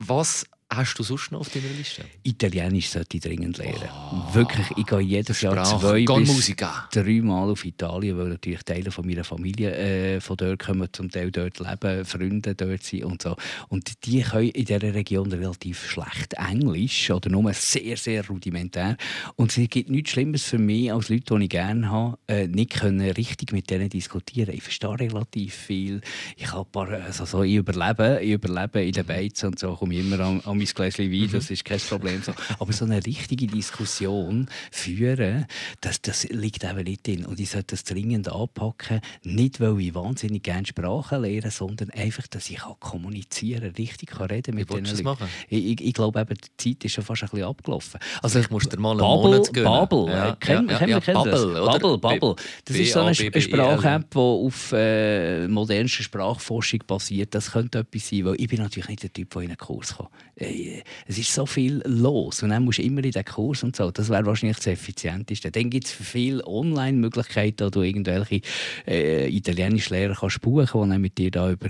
Was 0.00 0.46
hast 0.70 0.98
du 0.98 1.02
sonst 1.02 1.32
noch 1.32 1.40
auf 1.40 1.48
deiner 1.48 1.68
Liste? 1.76 2.04
Italienisch 2.22 2.90
sollte 2.90 3.16
ich 3.16 3.22
dringend 3.22 3.56
lernen. 3.56 3.88
Oh, 4.12 4.34
Wirklich, 4.34 4.66
ich 4.76 4.86
gehe 4.86 5.00
jedes 5.00 5.40
Jahr 5.40 5.64
zwei 5.64 6.04
bis 6.04 6.54
drei 6.90 7.20
Mal 7.22 7.50
auf 7.50 7.64
Italien, 7.64 8.18
weil 8.18 8.28
natürlich 8.28 8.62
Teile 8.62 8.90
von 8.90 9.06
meiner 9.06 9.24
Familie 9.24 9.72
äh, 9.72 10.20
von 10.20 10.36
dort 10.36 10.58
kommen, 10.58 10.88
zum 10.92 11.10
Teil 11.10 11.30
dort 11.30 11.58
leben, 11.58 12.04
Freunde 12.04 12.54
dort 12.54 12.82
sind 12.82 13.04
und 13.04 13.22
so. 13.22 13.36
Und 13.68 14.04
die 14.04 14.20
können 14.20 14.50
in 14.50 14.64
dieser 14.66 14.94
Region 14.94 15.32
relativ 15.32 15.88
schlecht 15.88 16.34
Englisch 16.34 17.10
oder 17.10 17.30
nur 17.30 17.52
sehr, 17.54 17.96
sehr 17.96 18.26
rudimentär. 18.26 18.96
Und 19.36 19.56
es 19.56 19.70
gibt 19.70 19.88
nichts 19.88 20.10
Schlimmes 20.10 20.44
für 20.44 20.58
mich 20.58 20.92
als 20.92 21.08
Leute, 21.08 21.38
die 21.38 21.44
ich 21.44 21.50
gerne 21.50 21.90
habe, 21.90 22.18
äh, 22.28 22.46
nicht 22.46 22.74
können 22.74 23.00
richtig 23.00 23.52
mit 23.52 23.70
denen 23.70 23.88
diskutieren. 23.88 24.54
Ich 24.54 24.62
verstehe 24.62 24.98
relativ 25.00 25.54
viel. 25.54 26.02
Ich, 26.36 26.52
ein 26.52 26.64
paar, 26.70 26.88
also 26.88 27.24
so, 27.24 27.42
ich 27.42 27.54
überlebe, 27.54 28.20
ich 28.22 28.32
überlebe 28.32 28.82
in 28.82 28.92
den 28.92 29.06
Beizen 29.06 29.46
und 29.46 29.58
so 29.58 29.74
komme 29.74 29.94
ich 29.94 30.00
immer 30.00 30.20
an, 30.20 30.40
an 30.44 30.57
mein 30.58 30.66
Gläschen 30.66 31.10
Wein, 31.10 31.30
das 31.32 31.48
mhm. 31.48 31.54
ist 31.54 31.64
kein 31.64 31.80
Problem. 31.80 32.22
So. 32.22 32.32
Aber 32.58 32.72
so 32.72 32.84
eine 32.84 33.04
richtige 33.04 33.46
Diskussion 33.46 34.48
führen, 34.70 35.46
das, 35.80 36.02
das 36.02 36.24
liegt 36.28 36.64
eben 36.64 36.84
nicht 36.84 37.06
drin. 37.06 37.24
Und 37.24 37.40
ich 37.40 37.50
sollte 37.50 37.76
das 37.76 37.84
dringend 37.84 38.28
anpacken, 38.30 39.00
nicht 39.22 39.60
weil 39.60 39.80
ich 39.80 39.94
wahnsinnig 39.94 40.42
gerne 40.42 40.66
Sprachen 40.66 41.22
lehre, 41.22 41.50
sondern 41.50 41.90
einfach, 41.90 42.26
dass 42.26 42.50
ich 42.50 42.58
kommunizieren 42.80 43.72
kann, 43.72 43.74
richtig 43.76 44.10
kann 44.10 44.26
reden 44.26 44.54
mit 44.54 44.70
Leuten. 44.70 45.02
Machen? 45.02 45.28
Ich, 45.48 45.64
ich, 45.64 45.80
ich 45.80 45.94
glaube, 45.94 46.20
eben, 46.20 46.34
die 46.34 46.74
Zeit 46.74 46.84
ist 46.84 46.92
schon 46.92 47.04
fast 47.04 47.22
ein 47.22 47.28
bisschen 47.30 47.46
abgelaufen. 47.46 48.00
Also, 48.22 48.38
ich 48.38 48.50
muss 48.50 48.68
dir 48.68 48.78
mal 48.78 48.90
einen 48.90 49.00
Bubble, 49.00 49.30
Monat 49.30 49.52
gönnen. 49.52 49.88
Bubble, 49.88 50.12
ja, 50.12 50.36
kenn, 50.36 50.68
ja, 50.68 50.80
ja, 50.80 50.86
ja, 50.86 50.98
Bubble, 50.98 51.64
Bubble, 51.64 51.98
Bubble. 51.98 52.36
Das 52.64 52.76
ist 52.76 52.92
so 52.92 53.00
eine 53.00 53.14
Sprache-App, 53.14 54.10
die 54.10 54.18
auf 54.18 54.72
äh, 54.72 55.48
modernster 55.48 56.02
Sprachforschung 56.02 56.80
basiert. 56.86 57.34
Das 57.34 57.52
könnte 57.52 57.78
etwas 57.78 58.08
sein, 58.08 58.24
weil 58.24 58.34
ich 58.38 58.48
bin 58.48 58.60
natürlich 58.60 58.88
nicht 58.88 59.02
der 59.02 59.12
Typ, 59.12 59.30
der 59.30 59.42
in 59.42 59.48
einen 59.48 59.58
Kurs 59.58 59.96
kommt. 59.96 60.10
Es 61.06 61.18
ist 61.18 61.32
so 61.32 61.46
viel 61.46 61.82
los 61.84 62.42
und 62.42 62.50
dann 62.50 62.64
musst 62.64 62.78
du 62.78 62.82
immer 62.82 63.02
in 63.04 63.10
den 63.10 63.24
Kurs 63.24 63.62
und 63.62 63.76
so. 63.76 63.90
Das 63.90 64.08
wäre 64.08 64.26
wahrscheinlich 64.26 64.58
das 64.58 64.66
Effizienteste. 64.66 65.50
Dann 65.50 65.70
gibt 65.70 65.86
es 65.86 65.92
viele 65.92 66.46
Online-Möglichkeiten, 66.46 67.66
wo 67.66 67.70
du 67.70 67.82
irgendwelche 67.82 68.40
äh, 68.86 69.28
italienische 69.28 69.94
Lehrer 69.94 70.14
kannst 70.14 70.40
buchen 70.40 70.66
kannst, 70.66 70.74
die 70.74 70.90
dann 70.90 71.00
mit 71.00 71.18
dir 71.18 71.30
da 71.30 71.50
über 71.50 71.68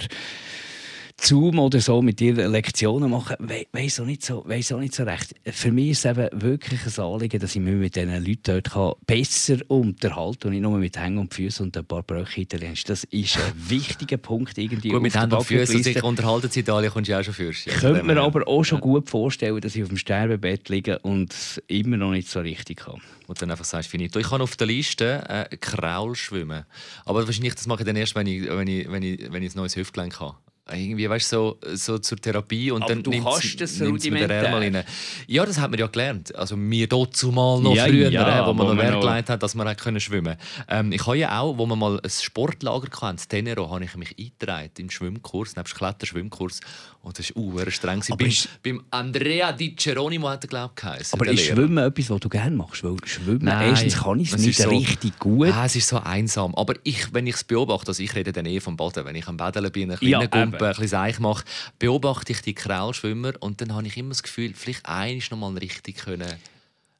Zoom 1.21 1.59
oder 1.59 1.81
so 1.81 2.01
mit 2.01 2.21
dir 2.21 2.49
Lektionen 2.49 3.11
machen, 3.11 3.37
we 3.41 3.67
weiß 3.73 4.01
auch, 4.01 4.05
nicht 4.05 4.25
so, 4.25 4.45
weiss 4.47 4.71
auch 4.71 4.79
nicht 4.79 4.95
so 4.95 5.03
recht. 5.03 5.35
Für 5.45 5.73
mich 5.73 5.91
ist 5.91 6.05
es 6.05 6.17
eben 6.17 6.29
wirklich 6.41 6.81
ein 6.87 7.05
Anliegen, 7.05 7.41
dass 7.41 7.57
ich 7.57 7.61
mich 7.61 7.75
mit 7.75 7.97
diesen 7.97 8.25
Leuten 8.25 8.41
dort 8.45 8.71
kann 8.71 8.93
besser 9.05 9.57
unterhalten 9.67 10.39
kann 10.39 10.49
und 10.49 10.53
nicht 10.53 10.63
nur 10.63 10.79
mit 10.79 10.97
Hängen 10.97 11.19
und 11.19 11.35
Füßen 11.35 11.67
und 11.67 11.77
ein 11.77 11.85
paar 11.85 12.05
Brüche 12.05 12.43
Italienisch. 12.43 12.85
Das 12.85 13.03
ist 13.05 13.37
ein 13.37 13.53
wichtiger 13.69 14.17
Punkt 14.17 14.57
irgendwie 14.59 14.91
Gut, 14.91 15.03
mit 15.03 15.15
Hängen 15.15 15.33
und 15.33 15.45
Füßen 15.45 15.83
sich 15.83 16.03
unterhalten 16.03 16.51
in 16.55 16.61
Italien 16.61 16.93
kommst 16.93 17.11
du 17.11 17.19
auch 17.19 17.25
schon 17.25 17.35
für. 17.35 17.51
Ich 17.51 17.65
könnte 17.65 18.05
mir 18.05 18.17
aber 18.21 18.47
auch 18.47 18.63
schon 18.63 18.79
ja. 18.79 18.83
gut 18.83 19.11
vorstellen, 19.11 19.61
dass 19.61 19.75
ich 19.75 19.83
auf 19.83 19.89
dem 19.89 19.99
Sterbebett 19.99 20.69
liege 20.69 21.01
und 21.01 21.33
es 21.33 21.61
immer 21.67 21.97
noch 21.97 22.13
nicht 22.13 22.29
so 22.29 22.41
richtig 22.41 22.79
kann. 22.79 23.01
Und 23.27 23.43
dann 23.43 23.51
einfach 23.51 23.65
sagst, 23.65 23.91
finito. 23.91 24.21
Ich 24.21 24.29
kann 24.29 24.41
auf 24.41 24.57
der 24.57 24.69
Liste 24.69 25.25
äh, 25.29 25.57
Kraul 25.57 26.15
schwimmen. 26.15 26.65
Aber 27.05 27.27
wahrscheinlich 27.27 27.57
das 27.57 27.67
mache 27.67 27.83
ich 27.83 27.87
dann 27.87 27.97
erst, 27.97 28.15
wenn 28.15 28.27
ich, 28.27 28.49
wenn 28.49 28.69
ich, 28.69 28.91
wenn 28.91 29.03
ich, 29.03 29.33
wenn 29.33 29.43
ich 29.43 29.55
ein 29.55 29.59
neues 29.59 29.77
Hüftgelenk 29.77 30.21
habe 30.21 30.37
irgendwie, 30.73 31.09
weißt 31.09 31.29
so, 31.29 31.59
so 31.75 31.99
zur 31.99 32.19
Therapie 32.19 32.71
und 32.71 32.83
Aber 32.83 32.95
dann 32.95 33.03
du 33.03 33.11
nimmt 33.11 33.27
hast 33.27 33.61
das 33.61 33.81
rudimentär. 33.81 34.53
rein. 34.53 34.85
Ja, 35.27 35.47
das 35.47 35.59
hat 35.59 35.71
man 35.71 35.81
ja 35.81 35.87
gelernt. 35.87 36.35
Also 36.35 36.57
mir 36.57 36.87
dort 36.87 37.17
zumal 37.17 37.61
noch 37.61 37.75
ja, 37.75 37.85
früher, 37.87 38.11
ja, 38.11 38.47
wo 38.47 38.53
man 38.53 38.69
noch 38.69 38.77
Wert 38.77 39.01
gelegt 39.01 39.31
hat, 39.31 39.43
dass 39.43 39.55
man 39.55 39.77
können 39.77 40.01
schwimmen 40.01 40.37
ähm, 40.69 40.93
Ich 40.93 41.07
habe 41.07 41.17
ja 41.17 41.41
auch, 41.41 41.57
wo 41.59 41.67
man 41.67 41.79
mal 41.79 42.01
ein 42.03 42.11
Sportlager 42.11 42.89
hatte, 43.01 43.23
in 43.23 43.29
Tenero, 43.47 43.71
habe 43.71 43.85
ich 43.85 43.97
mich 43.97 44.15
eingetragen 44.19 44.71
im 44.79 44.91
Schwimmkurs, 44.91 45.57
nebst 45.57 45.75
Kletterschwimmkurs. 45.75 46.61
Und 47.09 47.19
das 47.19 47.35
war 47.35 47.43
uh, 47.43 47.71
streng. 47.71 48.03
Aber 48.11 48.17
beim, 48.19 48.33
beim 48.63 48.85
Andrea 48.91 49.51
Di 49.53 49.75
Geronimo 49.75 50.29
hat 50.29 50.45
er, 50.45 50.49
glaube 50.49 50.75
ich, 50.77 50.83
geheißen. 50.83 51.19
Aber 51.19 51.31
ist 51.31 51.47
Schwimmen 51.47 51.79
etwas, 51.79 52.11
was 52.11 52.21
du 52.21 52.29
gerne 52.29 52.55
machst? 52.55 52.85
Weil 52.85 52.97
Schwimmen, 53.07 53.47
Nein, 53.47 53.71
erstens 53.71 53.97
kann 53.97 54.21
ich 54.21 54.31
es 54.31 54.39
nicht 54.39 54.59
so, 54.59 54.69
richtig 54.69 55.19
gut. 55.19 55.49
Ah, 55.49 55.65
es 55.65 55.75
ist 55.75 55.89
so 55.89 56.01
einsam. 56.01 56.55
Aber 56.55 56.75
ich, 56.83 57.15
wenn 57.15 57.27
ich 57.27 57.37
es 57.37 57.45
beobachte, 57.45 57.89
also 57.89 58.03
ich 58.03 58.15
rede 58.15 58.33
dann 58.33 58.45
eh 58.45 58.61
vom 58.61 58.77
Baden, 58.77 59.07
wenn 59.07 59.17
ich 59.17 59.27
am 59.27 59.39
Baden 59.39 59.73
bin, 59.73 59.91
ein 59.91 59.97
kleiner 59.97 60.21
ja, 60.21 60.27
Gumpen, 60.27 60.63
ein 60.63 60.69
bisschen 60.69 60.89
Seich 60.89 61.19
mache, 61.19 61.45
beobachte 61.79 62.33
ich 62.33 62.43
die 62.43 62.53
Kraulschwimmer 62.53 63.33
und 63.41 63.63
dann 63.63 63.75
habe 63.75 63.87
ich 63.87 63.97
immer 63.97 64.11
das 64.11 64.23
Gefühl, 64.23 64.53
vielleicht 64.55 64.85
eines 64.85 65.31
noch 65.31 65.39
mal 65.39 65.57
richtig 65.57 65.97
können 65.97 66.29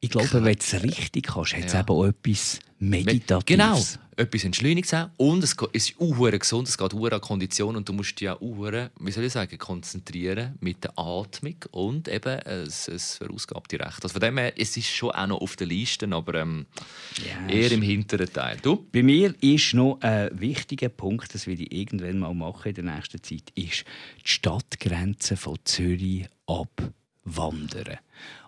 ich 0.01 0.09
glaube, 0.09 0.31
wenn 0.33 0.43
du 0.43 0.59
es 0.59 0.81
richtig 0.81 1.27
kannst, 1.27 1.55
hat 1.55 1.65
es 1.65 1.73
ja. 1.73 1.81
eben 1.81 1.89
auch 1.89 2.05
etwas 2.05 2.59
Meditatives. 2.79 3.45
Genau, 3.45 3.77
etwas 4.15 4.43
Entschleunigendes 4.45 4.93
auch. 4.93 5.09
Und 5.17 5.43
es 5.43 5.55
ist 5.73 5.95
auch 5.99 6.31
gesund, 6.31 6.69
es 6.69 6.77
geht 6.77 6.93
auch 6.93 7.11
an 7.11 7.21
Kondition 7.21 7.75
und 7.75 7.89
du 7.89 7.93
musst 7.93 8.19
dich 8.19 8.29
auch, 8.29 8.39
wie 8.39 9.11
soll 9.11 9.25
ich 9.25 9.33
sagen, 9.33 9.57
konzentrieren 9.57 10.55
mit 10.61 10.85
der 10.85 10.97
Atmung 10.97 11.55
und 11.71 12.07
eben 12.07 12.39
es, 12.39 12.87
es 12.87 13.15
verausgabte 13.17 13.79
Recht. 13.79 14.03
Also 14.03 14.09
von 14.09 14.21
dem 14.21 14.37
her, 14.37 14.53
es 14.57 14.77
ist 14.77 14.87
schon 14.87 15.11
auch 15.11 15.27
noch 15.27 15.41
auf 15.41 15.57
der 15.57 15.67
Liste, 15.67 16.07
aber 16.09 16.35
ähm, 16.35 16.65
ja, 17.25 17.53
eher 17.53 17.71
im 17.71 17.81
hinteren 17.81 18.31
Teil. 18.31 18.57
Du? 18.61 18.87
Bei 18.91 19.03
mir 19.03 19.33
ist 19.41 19.73
noch 19.73 19.99
ein 20.01 20.29
wichtiger 20.39 20.89
Punkt, 20.89 21.33
das 21.33 21.45
will 21.45 21.61
ich 21.61 21.73
irgendwann 21.73 22.19
mal 22.19 22.33
machen 22.33 22.69
in 22.69 22.75
der 22.75 22.95
nächsten 22.95 23.21
Zeit, 23.21 23.51
ist 23.55 23.83
die 24.25 24.29
Stadtgrenze 24.29 25.35
von 25.35 25.57
Zürich 25.65 26.25
abwandern. 26.45 27.97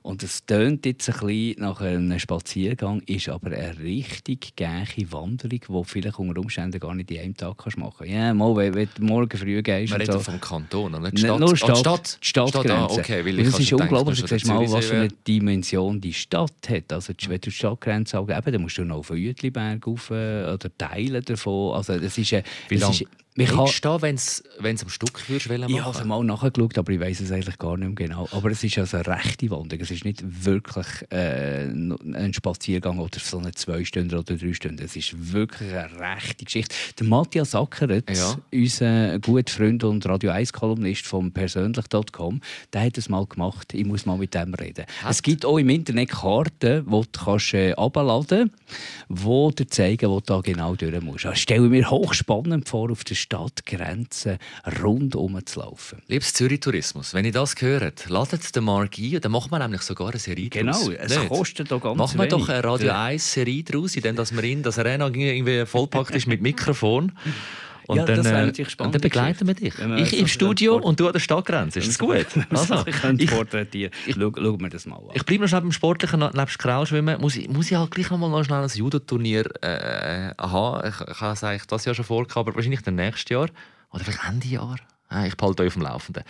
Und 0.04 0.24
es 0.24 0.46
tönt 0.48 0.84
jetzt 0.88 1.10
ein 1.10 1.28
bisschen 1.28 1.62
nach 1.62 1.80
einem 1.80 2.18
Spaziergang, 2.18 3.02
ist 3.02 3.30
aber 3.30 3.52
eine 3.52 3.78
richtig 3.78 4.56
gäche 4.56 5.12
Wanderung, 5.12 5.60
die 5.70 5.84
vielleicht 5.86 6.18
unter 6.18 6.42
Umständen 6.42 6.80
gar 6.80 6.96
nicht 6.96 7.12
in 7.12 7.20
einem 7.20 7.38
Tag 7.38 7.60
kannst 7.60 7.78
machen 7.78 7.98
kannst. 8.00 8.14
Ja, 8.14 8.34
mal, 8.34 8.56
wenn, 8.56 8.74
wenn 8.74 8.90
du 8.96 9.04
morgen 9.04 9.38
früh 9.38 9.62
gehst. 9.62 9.92
Man 9.92 10.02
redet 10.02 10.16
so. 10.16 10.20
vom 10.20 10.42
Kanton, 10.42 11.00
nicht 11.04 11.20
Stadt. 11.20 11.40
Nur 11.40 11.56
Stadt, 11.56 11.70
ah, 11.70 11.76
Stadt, 11.76 12.18
Stadt, 12.20 12.50
Stadtgrenze. 12.50 12.74
Ah, 12.74 13.00
okay, 13.00 13.24
weil 13.24 13.44
das 13.44 13.60
ist 13.60 13.74
unglaublich. 13.74 14.22
Du 14.22 14.28
siehst 14.28 14.48
mal, 14.48 14.72
was 14.72 14.86
für 14.86 14.96
eine 14.96 15.10
Dimension 15.28 16.02
die 16.02 16.14
Stadt 16.14 16.68
hat. 16.68 16.92
Also, 16.92 17.14
wenn 17.28 17.36
du 17.36 17.40
die 17.40 17.52
Stadtgrenze 17.52 18.12
sagst, 18.28 18.48
dann 18.48 18.62
musst 18.62 18.78
du 18.80 18.84
noch 18.84 18.98
auf 18.98 19.12
Uetliberg 19.12 19.86
rauf 19.86 20.10
äh, 20.10 20.46
oder 20.52 20.76
Teile 20.80 21.22
davon. 21.22 21.76
Also, 21.76 22.00
das 22.00 22.18
ist, 22.18 22.32
Wie 22.70 22.76
lange? 22.78 23.06
Wie 23.36 23.46
kann... 23.46 23.66
du 23.66 24.02
wenn 24.02 24.16
es 24.16 24.44
am 24.60 24.90
Stück 24.90 25.30
würdest 25.30 25.50
machen? 25.50 25.70
Ich 25.70 25.82
habe 25.82 25.98
es 25.98 26.04
mal 26.04 26.22
nachgeschaut, 26.24 26.78
aber 26.78 26.92
ich 26.92 27.00
weiß 27.00 27.22
es 27.22 27.32
eigentlich 27.32 27.58
gar 27.58 27.78
nicht 27.78 27.88
mehr 27.88 28.08
genau. 28.08 28.28
Aber 28.32 28.52
es 28.52 28.62
ist 28.64 28.78
also 28.78 28.98
eine 28.98 29.08
rechte 29.08 29.50
Wanderung 29.50 29.86
es 29.92 29.98
ist 29.98 30.06
nicht 30.06 30.46
wirklich 30.46 30.88
äh, 31.10 31.66
ein 31.66 32.34
Spaziergang 32.34 33.00
oder 33.00 33.20
so 33.20 33.38
eine 33.40 33.52
zwei 33.52 33.84
Stunden 33.84 34.16
oder 34.16 34.38
drei 34.38 34.54
Stunden. 34.54 34.84
Es 34.84 34.96
ist 34.96 35.34
wirklich 35.34 35.74
eine 35.74 36.00
rechte 36.00 36.46
Geschichte. 36.46 36.74
Der 36.98 37.08
Matthias 37.08 37.54
Ackeret, 37.56 38.10
ja. 38.16 38.38
unser 38.54 39.20
guter 39.20 39.52
Freund 39.52 39.84
und 39.84 40.06
Radio 40.06 40.32
1-Kolumnist 40.32 41.06
vom 41.06 41.32
persönlich.com, 41.32 42.42
der 42.72 42.86
hat 42.86 42.98
es 42.98 43.10
mal 43.10 43.26
gemacht. 43.26 43.74
Ich 43.74 43.86
muss 43.86 44.06
mal 44.06 44.18
mit 44.18 44.34
dem 44.34 44.54
reden. 44.54 44.86
Hat? 45.02 45.12
Es 45.12 45.22
gibt 45.22 45.46
auch 45.46 45.58
im 45.58 45.70
Internet 45.70 46.10
Karten, 46.10 46.86
die 46.86 46.90
du 46.90 47.06
kannst, 47.12 47.54
äh, 47.54 47.74
abladen 47.74 48.52
kannst, 49.10 49.26
die 49.26 49.56
dir 49.56 49.68
zeigen, 49.68 50.10
wo 50.10 50.20
du 50.20 50.26
da 50.26 50.42
genau 50.42 50.76
durch 50.76 51.02
musst. 51.02 51.26
Das 51.26 51.40
stelle 51.40 51.68
mir 51.68 51.90
hochspannend 51.90 52.70
vor, 52.70 52.92
auf 52.92 53.04
der 53.04 53.16
Stadtgrenze 53.16 54.40
rundum 54.82 55.40
zu 55.46 55.60
laufen. 55.60 56.02
Liebes 56.08 56.34
Zürich-Tourismus, 56.34 57.14
wenn 57.14 57.26
ich 57.26 57.34
das 57.34 57.56
höre, 57.60 57.92
ladet 58.08 58.56
den 58.56 58.64
Mark 58.64 58.98
ein, 58.98 59.20
dann 59.20 59.32
macht 59.32 59.52
man 59.52 59.62
nämlich 59.62 59.81
sogar 59.82 60.10
eine 60.10 60.20
Serie 60.20 60.50
Genau, 60.50 60.72
draus. 60.72 60.90
es 61.00 61.18
Nicht? 61.18 61.30
kostet 61.30 61.72
doch 61.72 61.82
ganz 61.82 61.98
Machen 61.98 62.20
wir 62.20 62.28
doch 62.28 62.48
eine 62.50 62.64
Radio 62.64 62.92
1 62.92 63.34
Serie 63.34 63.64
draus, 63.64 63.96
in 63.96 64.16
dass 64.16 64.36
wir 64.36 64.44
in 64.44 64.64
das 64.64 64.80
Arena 64.80 65.08
irgendwie 65.08 65.66
vollpackt 65.66 66.16
ist 66.16 66.28
mit 66.28 66.42
Mikrofon. 66.42 67.12
Und 67.88 67.98
ja, 67.98 68.06
dann, 68.06 68.24
das 68.24 68.28
äh, 68.60 68.66
spannend. 68.70 68.80
Und 68.88 68.96
dann 68.96 69.02
begleiten 69.02 69.48
wir 69.48 69.54
dich. 69.54 69.78
Wir 69.78 69.98
ich 69.98 70.18
im 70.18 70.28
Studio 70.28 70.78
und 70.78 71.00
du 71.00 71.08
an 71.08 71.14
der 71.14 71.20
Stadtgrenze. 71.20 71.80
Ist 71.80 71.90
das 71.90 72.00
gut? 72.00 72.26
Also, 72.50 72.86
ich 72.86 72.96
könnte 72.96 73.26
porträtieren. 73.26 73.92
Schau, 74.08 74.32
schau 74.34 74.58
mir 74.58 74.70
das 74.70 74.86
mal 74.86 74.96
an. 74.96 75.10
Ich 75.14 75.26
bleibe 75.26 75.42
noch 75.42 75.50
schnell 75.50 75.62
beim 75.62 75.72
Sportlichen, 75.74 76.20
nebst 76.34 76.58
Kraulschwimmen. 76.60 77.20
Muss 77.20 77.36
ich, 77.36 77.50
muss 77.50 77.70
ich 77.70 77.78
halt 77.78 77.92
gleich 77.92 78.10
noch 78.10 78.18
mal 78.18 78.30
noch 78.30 78.44
schnell 78.46 78.62
ein 78.64 78.70
Judo-Turnier 78.70 79.44
äh, 79.62 80.34
haben. 80.40 80.88
Ich, 80.88 81.02
ich 81.10 81.22
habe 81.22 81.34
es 81.34 81.44
eigentlich 81.44 81.66
das 81.66 81.84
Jahr 81.84 81.96
schon 81.96 82.06
vorgehabt, 82.06 82.48
aber 82.48 82.56
wahrscheinlich 82.56 82.82
das 82.82 82.94
nächste 82.94 83.34
Jahr. 83.34 83.50
Oder 83.92 84.04
vielleicht 84.06 84.24
Ende 84.26 84.48
Jahr. 84.48 84.78
Ich 85.26 85.36
behalte 85.36 85.64
euch 85.64 85.68
auf 85.68 85.74
dem 85.74 85.82
Laufenden. 85.82 86.24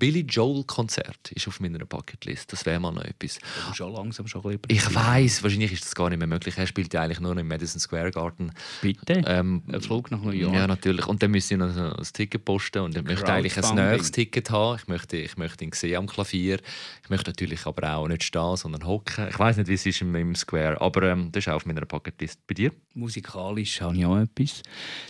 Billy 0.00 0.20
Joel 0.20 0.64
Konzert 0.64 1.30
ist 1.30 1.46
auf 1.46 1.60
meiner 1.60 1.84
Bucketlist. 1.84 2.50
Das 2.52 2.64
wäre 2.64 2.80
mal 2.80 2.90
noch 2.90 3.04
etwas. 3.04 3.38
Du 3.68 3.74
schon 3.74 3.92
langsam 3.92 4.26
schon 4.26 4.44
ein 4.46 4.58
Ich 4.66 4.94
weiß, 4.94 5.42
wahrscheinlich 5.42 5.72
ist 5.72 5.84
das 5.84 5.94
gar 5.94 6.08
nicht 6.08 6.18
mehr 6.18 6.26
möglich. 6.26 6.56
Er 6.56 6.66
spielt 6.66 6.92
ja 6.94 7.02
eigentlich 7.02 7.20
nur 7.20 7.36
im 7.36 7.46
Madison 7.46 7.78
Square 7.78 8.10
Garden. 8.10 8.50
Bitte? 8.80 9.22
Ähm, 9.26 9.62
ein 9.70 9.80
Flug 9.82 10.10
nach 10.10 10.22
New 10.22 10.30
York? 10.30 10.54
Ja, 10.54 10.66
natürlich. 10.66 11.06
Und 11.06 11.22
dann 11.22 11.30
müsste 11.30 11.54
ich 11.54 11.60
noch 11.60 11.76
ein 11.76 12.06
Ticket 12.14 12.46
posten 12.46 12.78
und 12.78 12.96
ich 12.96 13.04
möchte 13.04 13.30
eigentlich 13.30 13.62
ein 13.62 13.76
neues 13.76 14.10
Ticket 14.10 14.50
haben. 14.50 14.78
Ich 14.80 14.88
möchte, 14.88 15.18
ich 15.18 15.36
möchte 15.36 15.64
ihn 15.64 15.72
sehen 15.72 15.96
am 15.96 16.06
Klavier. 16.06 16.60
Ich 17.02 17.10
möchte 17.10 17.30
natürlich 17.30 17.66
aber 17.66 17.94
auch 17.96 18.08
nicht 18.08 18.24
stehen, 18.24 18.56
sondern 18.56 18.86
hocken. 18.86 19.28
Ich 19.28 19.38
weiß 19.38 19.58
nicht, 19.58 19.68
wie 19.68 19.74
es 19.74 19.84
ist 19.84 20.00
im, 20.00 20.14
im 20.14 20.34
Square, 20.34 20.80
aber 20.80 21.02
ähm, 21.10 21.30
das 21.30 21.44
ist 21.44 21.48
auch 21.48 21.56
auf 21.56 21.66
meiner 21.66 21.84
Bucketlist. 21.84 22.40
Bei 22.46 22.54
dir? 22.54 22.72
Musikalisch 22.94 23.82
habe 23.82 23.98
ich 23.98 24.06
auch 24.06 24.16
etwas. 24.16 24.62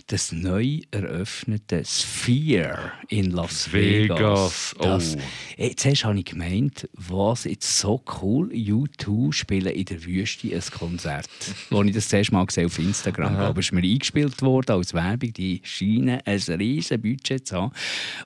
Das 0.07 0.33
neu 0.33 0.81
eröffnete 0.91 1.85
Sphere 1.85 2.91
in 3.07 3.31
Las 3.31 3.71
Vegas. 3.71 4.19
Vegas. 4.19 4.75
Oh. 4.81 4.85
Das, 4.85 5.17
jetzt 5.57 6.03
habe 6.03 6.19
ich 6.19 6.25
gemeint, 6.25 6.89
was 6.93 7.43
jetzt 7.43 7.77
so 7.77 8.01
cool, 8.21 8.49
U2 8.49 9.31
spielen 9.31 9.73
in 9.73 9.85
der 9.85 10.03
Wüste 10.03 10.47
ein 10.53 10.61
Konzert. 10.71 11.27
Als 11.69 11.87
ich 11.87 11.93
das 11.93 12.09
zuerst 12.09 12.31
mal 12.31 12.45
gesehen 12.45 12.65
auf 12.65 12.79
Instagram 12.79 13.37
habe, 13.37 13.59
ist 13.59 13.71
mir 13.71 13.81
eingespielt 13.83 14.41
worden 14.41 14.71
als 14.71 14.93
Werbung. 14.93 15.33
Die 15.33 15.61
scheinen 15.63 16.21
ein 16.25 16.39
riesiges 16.39 17.01
Budget 17.01 17.47
zu 17.47 17.55
haben. 17.55 17.71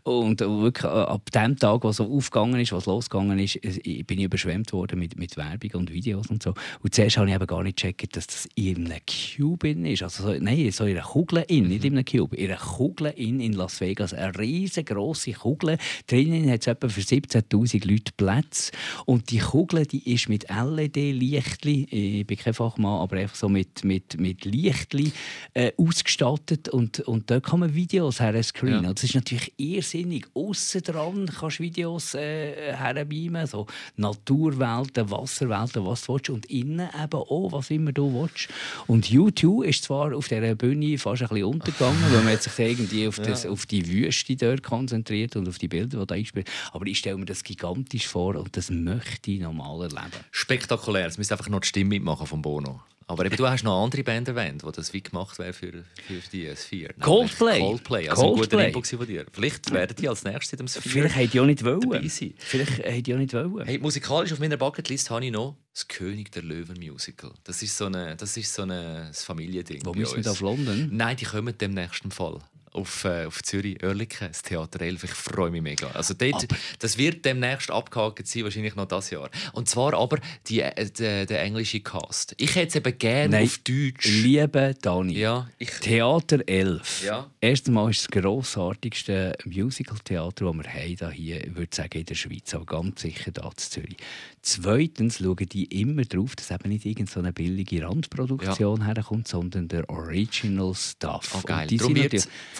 Und 0.03 0.39
wirklich 0.39 0.85
äh, 0.85 0.87
ab 0.87 1.29
dem 1.31 1.57
Tag, 1.57 1.83
was 1.83 1.97
so 1.97 2.11
aufgegangen 2.11 2.59
ist, 2.59 2.71
was 2.71 2.85
losgegangen 2.85 3.39
ist, 3.39 3.61
bin 3.61 4.19
ich 4.19 4.23
überschwemmt 4.23 4.71
worden 4.73 4.99
mit, 4.99 5.17
mit 5.17 5.37
Werbung 5.37 5.71
und 5.73 5.91
Videos 5.91 6.27
und 6.27 6.43
so. 6.43 6.53
Und 6.81 6.95
zuerst 6.95 7.17
habe 7.17 7.29
ich 7.29 7.35
aber 7.35 7.47
gar 7.47 7.63
nicht 7.63 7.77
gecheckt, 7.77 8.15
dass 8.15 8.27
das 8.27 8.47
in 8.55 8.85
einem 8.85 8.99
Cube 9.05 9.69
ist. 9.69 10.03
Also 10.03 10.23
so, 10.23 10.39
nein, 10.39 10.71
so 10.71 10.85
in 10.85 10.97
einer 10.97 11.05
Kugel 11.05 11.43
in, 11.47 11.67
nicht 11.67 11.85
in 11.85 11.93
einem 11.93 12.05
Cube. 12.05 12.35
In 12.35 12.51
einer 12.51 12.59
Kugel 12.59 13.13
in, 13.15 13.39
in 13.39 13.53
Las 13.53 13.81
Vegas. 13.81 14.13
Eine 14.13 14.37
riesengroße 14.37 15.33
Kugel. 15.33 15.77
Drinnen 16.07 16.44
hat 16.49 16.61
es 16.61 16.67
etwa 16.67 16.89
für 16.89 17.01
17'000 17.01 17.87
Leute 17.87 18.11
Platz. 18.17 18.71
Und 19.05 19.31
die 19.31 19.39
Kugel, 19.39 19.85
die 19.85 20.13
ist 20.13 20.29
mit 20.29 20.47
LED-Lichtli, 20.49 21.87
ich 22.19 22.27
bin 22.27 22.37
kein 22.37 22.53
Fachmann, 22.53 23.01
aber 23.01 23.17
einfach 23.17 23.35
so 23.35 23.49
mit, 23.49 23.83
mit, 23.83 24.19
mit 24.19 24.45
Lichtli 24.45 25.11
äh, 25.53 25.71
ausgestattet. 25.77 26.69
Und, 26.69 26.99
und 27.01 27.29
dort 27.29 27.45
kann 27.45 27.59
man 27.59 27.73
Videos 27.73 28.19
her 28.19 28.41
screenen. 28.43 28.83
Ja. 28.83 28.93
Das 28.93 29.03
ist 29.03 29.15
natürlich 29.15 29.53
irrsinnig. 29.57 30.27
Aussen 30.33 30.81
dran 30.81 31.29
kannst 31.39 31.59
du 31.59 31.63
Videos 31.63 32.13
äh, 32.15 32.73
herbeamen, 32.73 33.47
so 33.47 33.67
Naturwelten, 33.97 35.09
Wasserwelten, 35.09 35.85
was 35.85 36.05
du 36.05 36.13
willst. 36.13 36.29
Und 36.29 36.45
innen 36.47 36.89
eben 37.01 37.19
auch, 37.19 37.51
was 37.51 37.69
immer 37.69 37.91
du 37.91 38.13
willst. 38.13 38.49
Und 38.87 39.09
YouTube 39.09 39.65
ist 39.65 39.83
zwar 39.83 40.15
auf 40.15 40.27
dieser 40.27 40.55
Bühne 40.55 40.97
fast 40.97 41.21
ein 41.21 41.27
bisschen 41.29 41.45
untergegangen, 41.45 42.03
weil 42.11 42.23
man 42.23 42.37
sich 42.37 42.57
irgendwie 42.57 43.07
auf, 43.07 43.19
das, 43.19 43.43
ja. 43.43 43.49
auf 43.49 43.65
die 43.65 43.87
Wüste 43.87 44.35
dort 44.35 44.63
konzentriert 44.63 45.35
und 45.35 45.47
auf 45.47 45.57
die 45.57 45.67
Bilder, 45.67 45.99
die 45.99 46.05
da 46.05 46.15
eingespielt 46.35 46.73
Aber 46.73 46.85
ich 46.87 46.97
stelle 46.97 47.17
mir 47.17 47.25
das 47.25 47.43
gigantisch 47.43 48.07
vor 48.07 48.35
und 48.35 48.55
das 48.55 48.69
möchte 48.69 49.31
ich 49.31 49.39
nochmal 49.39 49.83
erleben. 49.83 50.11
Spektakulär. 50.31 51.07
Es 51.07 51.17
müsste 51.17 51.33
einfach 51.33 51.49
noch 51.49 51.61
die 51.61 51.67
Stimme 51.67 51.89
mitmachen 51.89 52.27
von 52.27 52.41
Bono. 52.41 52.81
Aber 53.07 53.23
eben, 53.23 53.35
du 53.35 53.47
hast 53.47 53.63
noch 53.63 53.83
andere 53.83 54.03
Band 54.03 54.27
erwähnt, 54.27 54.63
wo 54.63 54.71
das 54.71 54.91
wie 54.91 55.01
gemacht 55.01 55.37
wäre 55.37 55.53
für, 55.53 55.83
für 56.07 56.19
die 56.31 56.51
Sphere. 56.55 56.93
Coldplay. 56.99 57.59
Coldplay. 57.59 58.09
Also 58.09 58.33
Coldplay. 58.33 58.65
ein 58.65 58.73
guter 58.73 58.87
Input 58.87 58.87
von 58.87 59.07
dir. 59.07 59.25
Vielleicht 59.31 59.71
werden 59.71 59.95
die 59.95 60.09
als 60.09 60.23
nächstes 60.23 60.53
in 60.53 60.57
dem 60.57 60.67
Sphere 60.67 60.89
Vielleicht 60.89 61.15
hätte 61.15 61.37
ich 61.37 61.39
auch 61.39 61.45
nicht 61.45 61.63
wollen. 61.63 62.09
Vielleicht 62.09 62.79
hätte 62.79 63.11
ich 63.11 63.13
auch 63.13 63.19
nicht 63.19 63.33
wollen. 63.33 63.63
Hey, 63.63 63.77
musikalisch 63.77 64.33
auf 64.33 64.39
meiner 64.39 64.57
Bucketlist 64.57 65.11
habe 65.11 65.23
ich 65.23 65.31
noch 65.31 65.55
das 65.71 65.87
König 65.87 66.31
der 66.31 66.41
Löwen 66.41 66.79
Musical. 66.79 67.31
Das 67.43 67.61
ist 67.61 67.77
so, 67.77 67.89
das 67.89 68.37
ist 68.37 68.51
so 68.51 68.63
eine, 68.63 69.09
ein 69.09 69.13
Familiending. 69.13 69.85
Wo 69.85 69.93
müssen 69.93 70.15
wir 70.15 70.23
da 70.23 70.31
auf 70.31 70.41
London? 70.41 70.89
Nein, 70.91 71.15
die 71.15 71.25
kommen 71.25 71.55
dem 71.55 71.75
nächsten 71.75 72.09
Fall 72.09 72.39
auf, 72.75 73.05
äh, 73.05 73.25
auf 73.25 73.41
Zürich, 73.41 73.81
Oerlikon, 73.83 74.27
das 74.27 74.41
Theater 74.41 74.81
11. 74.81 75.05
Ich 75.05 75.11
freue 75.11 75.49
mich 75.49 75.61
mega. 75.61 75.87
Also 75.91 76.13
dort, 76.13 76.47
das 76.79 76.97
wird 76.97 77.25
demnächst 77.25 77.71
abgehakt 77.71 78.27
sein, 78.27 78.43
wahrscheinlich 78.43 78.75
noch 78.75 78.85
das 78.85 79.09
Jahr. 79.09 79.29
Und 79.53 79.69
zwar 79.69 79.93
aber 79.93 80.19
die, 80.47 80.61
äh, 80.61 80.85
die, 80.85 81.25
der 81.25 81.41
englische 81.41 81.79
Cast. 81.79 82.35
Ich 82.37 82.55
hätte 82.55 82.67
es 82.67 82.75
eben 82.75 82.97
gerne 82.97 83.41
auf 83.41 83.57
Deutsch. 83.59 84.07
Liebe 84.07 84.75
Dani, 84.81 85.13
ja, 85.13 85.47
ich, 85.57 85.71
Theater 85.71 86.39
11. 86.47 87.03
Ja. 87.05 87.29
Erstens 87.39 87.89
ist 87.89 87.97
es 87.97 88.07
das 88.07 88.21
grossartigste 88.21 89.37
Musical-Theater, 89.45 90.45
das 90.45 90.55
wir 90.55 91.07
haben, 91.07 91.11
hier, 91.13 91.45
ich 91.45 91.55
würde 91.55 91.75
sagen, 91.75 91.99
in 91.99 92.05
der 92.05 92.15
Schweiz, 92.15 92.53
aber 92.53 92.65
ganz 92.65 93.01
sicher 93.01 93.31
hier 93.33 93.45
in 93.45 93.57
Zürich. 93.57 93.97
Zweitens 94.41 95.17
schauen 95.17 95.37
die 95.37 95.65
immer 95.81 96.03
darauf, 96.03 96.35
dass 96.35 96.51
eben 96.51 96.69
nicht 96.69 96.85
irgendeine 96.85 97.33
billige 97.33 97.81
Randproduktion 97.81 98.79
ja. 98.79 98.85
herkommt, 98.85 99.27
sondern 99.27 99.67
der 99.67 99.89
Original 99.89 100.73
Stuff. 100.75 101.33
Oh, 101.35 101.41
geil. 101.43 101.67
Darum 101.67 101.95
wird 101.95 102.13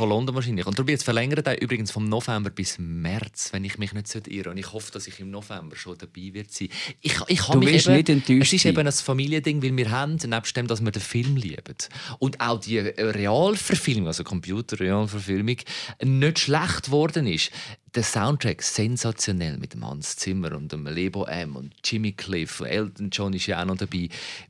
von 0.05 0.09
London 0.09 0.35
wahrscheinlich. 0.35 0.65
Und 0.65 0.77
darum 0.77 0.97
verlängert, 0.97 1.47
übrigens 1.61 1.91
vom 1.91 2.07
November 2.07 2.49
bis 2.49 2.77
März, 2.77 3.49
wenn 3.51 3.63
ich 3.63 3.77
mich 3.77 3.93
nicht 3.93 4.27
irre. 4.27 4.51
Und 4.51 4.57
ich 4.57 4.71
hoffe, 4.71 4.91
dass 4.91 5.07
ich 5.07 5.19
im 5.19 5.31
November 5.31 5.75
schon 5.75 5.97
dabei 5.97 6.33
wird 6.33 6.51
sein. 6.51 6.69
Ich, 7.01 7.15
ich 7.27 7.41
du 7.41 7.57
mich 7.57 7.85
eben, 7.85 7.95
nicht 7.95 8.09
enttäuscht 8.09 8.53
Es 8.53 8.53
ist 8.53 8.65
eben 8.65 8.85
ein 8.85 8.91
Familiending, 8.91 9.63
weil 9.63 9.75
wir 9.75 9.91
haben, 9.91 10.15
nebst 10.15 10.55
dem, 10.55 10.67
dass 10.67 10.83
wir 10.83 10.91
den 10.91 11.01
Film 11.01 11.35
lieben 11.37 11.75
und 12.19 12.39
auch 12.39 12.59
die 12.59 12.79
Realverfilmung, 12.79 14.07
also 14.07 14.23
Computer-Realverfilmung, 14.23 15.57
nicht 16.03 16.39
schlecht 16.39 16.85
geworden 16.85 17.27
ist 17.27 17.51
der 17.95 18.03
Soundtrack 18.03 18.61
sensationell 18.61 19.57
mit 19.57 19.73
dem 19.73 19.87
Hans 19.87 20.17
Zimmer 20.17 20.55
und 20.55 20.71
dem 20.71 20.85
Lebo 20.85 21.25
M 21.25 21.55
und 21.55 21.73
Jimmy 21.83 22.11
Cliff. 22.11 22.59
Elton 22.59 23.09
John 23.09 23.33
ist 23.33 23.47
ja 23.47 23.61
auch 23.61 23.65
noch 23.65 23.77
dabei. 23.77 24.09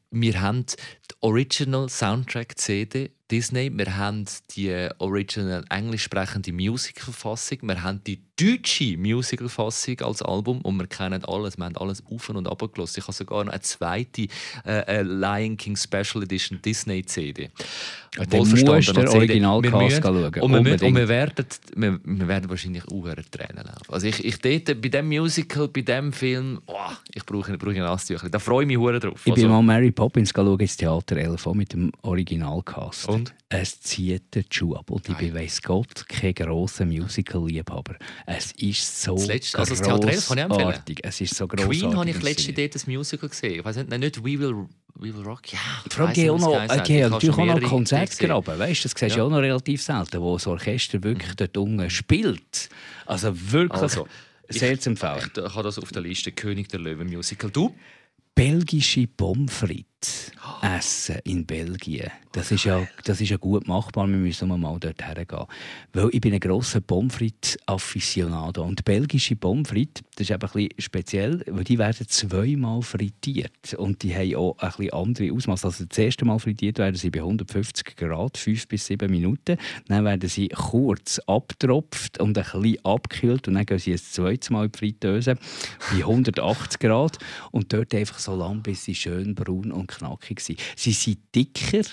Wir 0.09 0.41
haben 0.41 0.65
die 0.65 1.15
Original 1.21 1.89
Soundtrack 1.89 2.57
CD 2.57 3.11
Disney. 3.31 3.71
Wir 3.75 3.97
haben 3.97 4.25
die 4.51 4.89
original 4.99 5.65
englisch 5.69 6.03
sprechende 6.03 6.53
Musicalfassung. 6.53 7.59
Wir 7.63 7.81
haben 7.81 8.01
die 8.05 8.21
deutsche 8.35 8.97
Musicalfassung 8.97 9.99
als 10.01 10.21
Album 10.21 10.61
und 10.61 10.77
wir 10.77 10.87
kennen 10.87 11.25
alles. 11.25 11.57
Wir 11.57 11.65
haben 11.65 11.77
alles 11.77 12.03
auf 12.05 12.29
und 12.29 12.47
ab 12.47 12.61
gelassen. 12.73 12.99
Ich 12.99 13.03
habe 13.03 13.13
sogar 13.13 13.43
noch 13.45 13.51
eine 13.51 13.61
zweite 13.61 14.27
äh, 14.65 15.01
Lion 15.01 15.57
King 15.57 15.75
Special 15.75 16.23
Edition 16.23 16.61
Disney 16.61 17.03
CD. 17.03 17.49
Ja, 18.15 18.25
musst 18.37 18.51
du 18.51 18.93
den 18.93 19.07
Originalcast 19.07 20.03
schauen. 20.03 20.33
Und 20.41 20.53
wir, 20.53 20.61
müssen, 20.61 20.85
und 20.85 20.95
wir, 20.95 21.07
werden, 21.07 21.45
wir, 21.75 21.99
wir 22.03 22.27
werden 22.27 22.49
wahrscheinlich 22.49 22.83
auch 22.85 23.05
Tränen 23.35 23.65
laufen. 23.65 23.93
Also 23.93 24.07
ich, 24.07 24.23
ich 24.23 24.39
dort, 24.39 24.81
bei 24.81 24.89
diesem 24.89 25.07
Musical, 25.07 25.67
bei 25.67 25.81
diesem 25.81 26.13
Film, 26.13 26.61
oh, 26.67 26.73
ich 27.13 27.25
brauche, 27.25 27.57
brauche 27.57 27.71
ein 27.71 27.79
Nasstüchchen. 27.79 28.31
Da 28.31 28.39
freue 28.39 28.63
ich 28.63 28.67
mich 28.67 28.77
hure 28.77 28.99
drauf. 28.99 29.21
Ich 29.25 29.31
also, 29.31 29.43
bin 29.43 29.51
mal 29.51 29.61
Mary 29.61 29.91
Poppins 29.91 30.31
schauen 30.35 30.59
ins 30.59 30.77
Theater 30.77 31.17
11 31.17 31.45
mit 31.53 31.73
dem 31.73 31.91
Originalcast. 32.01 33.09
Und? 33.09 33.33
Es 33.49 33.79
zieht 33.81 34.33
den 34.35 34.45
Schuh 34.49 34.75
ab. 34.75 34.89
Und 34.89 35.07
ich 35.07 35.15
bin, 35.17 35.33
weiss 35.33 35.61
Gott, 35.61 36.07
kein 36.07 36.33
grosser 36.33 36.85
Musical-Liebhaber. 36.85 37.95
Es 38.25 38.51
ist 38.53 39.01
so 39.01 39.15
das 39.15 39.27
letzte, 39.27 39.59
also 39.59 39.75
das 39.75 39.81
Theater 39.81 40.07
11 40.07 40.27
kann 40.27 40.37
ich 40.37 40.43
empfehlen. 40.43 40.97
Es 41.03 41.21
ist 41.21 41.35
so 41.35 41.47
grossartig. 41.47 41.79
Queen 41.79 41.97
habe 41.97 42.09
ich 42.09 42.21
letzte 42.21 42.53
dort 42.53 42.75
ein 42.75 42.93
Musical 42.93 43.29
gesehen. 43.29 43.59
Ich 43.59 43.65
weiß 43.65 43.77
nicht, 43.77 43.89
nicht 43.89 44.23
We 44.23 44.39
Will 44.39 44.67
We 44.97 45.13
Will 45.13 45.23
Rock, 45.23 45.51
ja. 45.51 45.59
Vor 45.89 46.07
allem 46.07 46.29
auch 46.29 46.39
noch, 46.39 46.77
okay, 46.77 47.09
natürlich 47.09 47.37
auch 47.37 47.45
noch 47.45 47.61
Konzertgraben, 47.61 48.57
weißt, 48.59 48.85
das 48.85 48.93
siehst 48.95 49.15
du 49.15 49.19
ja. 49.19 49.23
auch 49.25 49.29
noch 49.29 49.39
relativ 49.39 49.81
selten, 49.81 50.21
wo 50.21 50.33
das 50.33 50.47
Orchester 50.47 51.03
wirklich 51.03 51.31
mhm. 51.31 51.35
dort 51.35 51.57
unten 51.57 51.89
spielt. 51.89 52.69
Also 53.05 53.51
wirklich 53.51 53.81
also, 53.81 54.07
sehr 54.47 54.79
zu 54.79 54.91
empfehlen. 54.91 55.31
Ich, 55.35 55.43
ich 55.43 55.53
habe 55.53 55.63
das 55.63 55.79
auf 55.79 55.91
der 55.91 56.01
Liste 56.01 56.31
König 56.31 56.69
der 56.69 56.79
Löwen 56.79 57.09
Musical. 57.09 57.49
Du? 57.51 57.75
Belgische 58.35 59.07
Pommes 59.07 59.53
frites 59.53 59.94
essen 60.61 61.19
in 61.23 61.45
Belgien. 61.45 62.11
Das 62.35 62.51
ist, 62.51 62.65
ja, 62.65 62.85
das 63.05 63.21
ist 63.21 63.29
ja 63.29 63.37
gut 63.37 63.65
machbar. 63.65 64.07
Wir 64.07 64.17
müssen 64.17 64.49
mal 64.49 64.77
dort 64.77 65.01
hergehen. 65.01 65.45
Weil 65.93 66.09
ich 66.11 66.19
bin 66.19 66.33
ein 66.33 66.39
grosser 66.41 66.81
Pommes 66.81 67.15
frites-Afficionado. 67.15 68.61
Und 68.61 68.83
belgische 68.83 69.37
Pommes 69.37 69.69
das 69.69 69.93
ist 70.17 70.31
eben 70.31 70.41
ein 70.41 70.49
bisschen 70.51 70.69
speziell, 70.79 71.43
weil 71.47 71.63
die 71.63 71.77
werden 71.77 72.05
zweimal 72.09 72.81
frittiert. 72.81 73.73
Und 73.77 74.03
die 74.03 74.13
haben 74.13 74.35
auch 74.35 74.57
ein 74.57 74.67
bisschen 74.67 74.93
andere 74.93 75.31
Ausmaße. 75.31 75.67
Also 75.67 75.85
das 75.85 75.97
erste 75.97 76.25
Mal 76.25 76.39
frittiert 76.39 76.77
werden 76.77 76.95
sie 76.95 77.09
bei 77.09 77.19
150 77.19 77.95
Grad, 77.95 78.37
5 78.37 78.67
bis 78.67 78.85
7 78.87 79.09
Minuten. 79.09 79.57
Dann 79.87 80.03
werden 80.03 80.27
sie 80.27 80.49
kurz 80.49 81.19
abgetropft 81.27 82.19
und 82.19 82.37
ein 82.37 82.43
bisschen 82.43 82.83
abgekühlt. 82.83 83.47
Und 83.47 83.53
dann 83.53 83.65
gehen 83.65 83.79
sie 83.79 83.93
ein 83.93 83.97
zweites 83.97 84.49
Mal 84.49 84.65
in 84.65 84.71
die 84.73 84.77
Fritteuse 84.77 85.35
bei 85.89 85.99
180 85.99 86.79
Grad. 86.79 87.17
Und 87.51 87.71
dort 87.71 87.95
einfach 87.95 88.19
so 88.19 88.35
lange, 88.35 88.59
bis 88.59 88.83
sie 88.83 88.95
schön 88.95 89.35
braun 89.35 89.71
und 89.71 89.87
knackig. 89.97 90.41
Sie 90.75 90.91
sind 90.91 91.19
dicker 91.33 91.83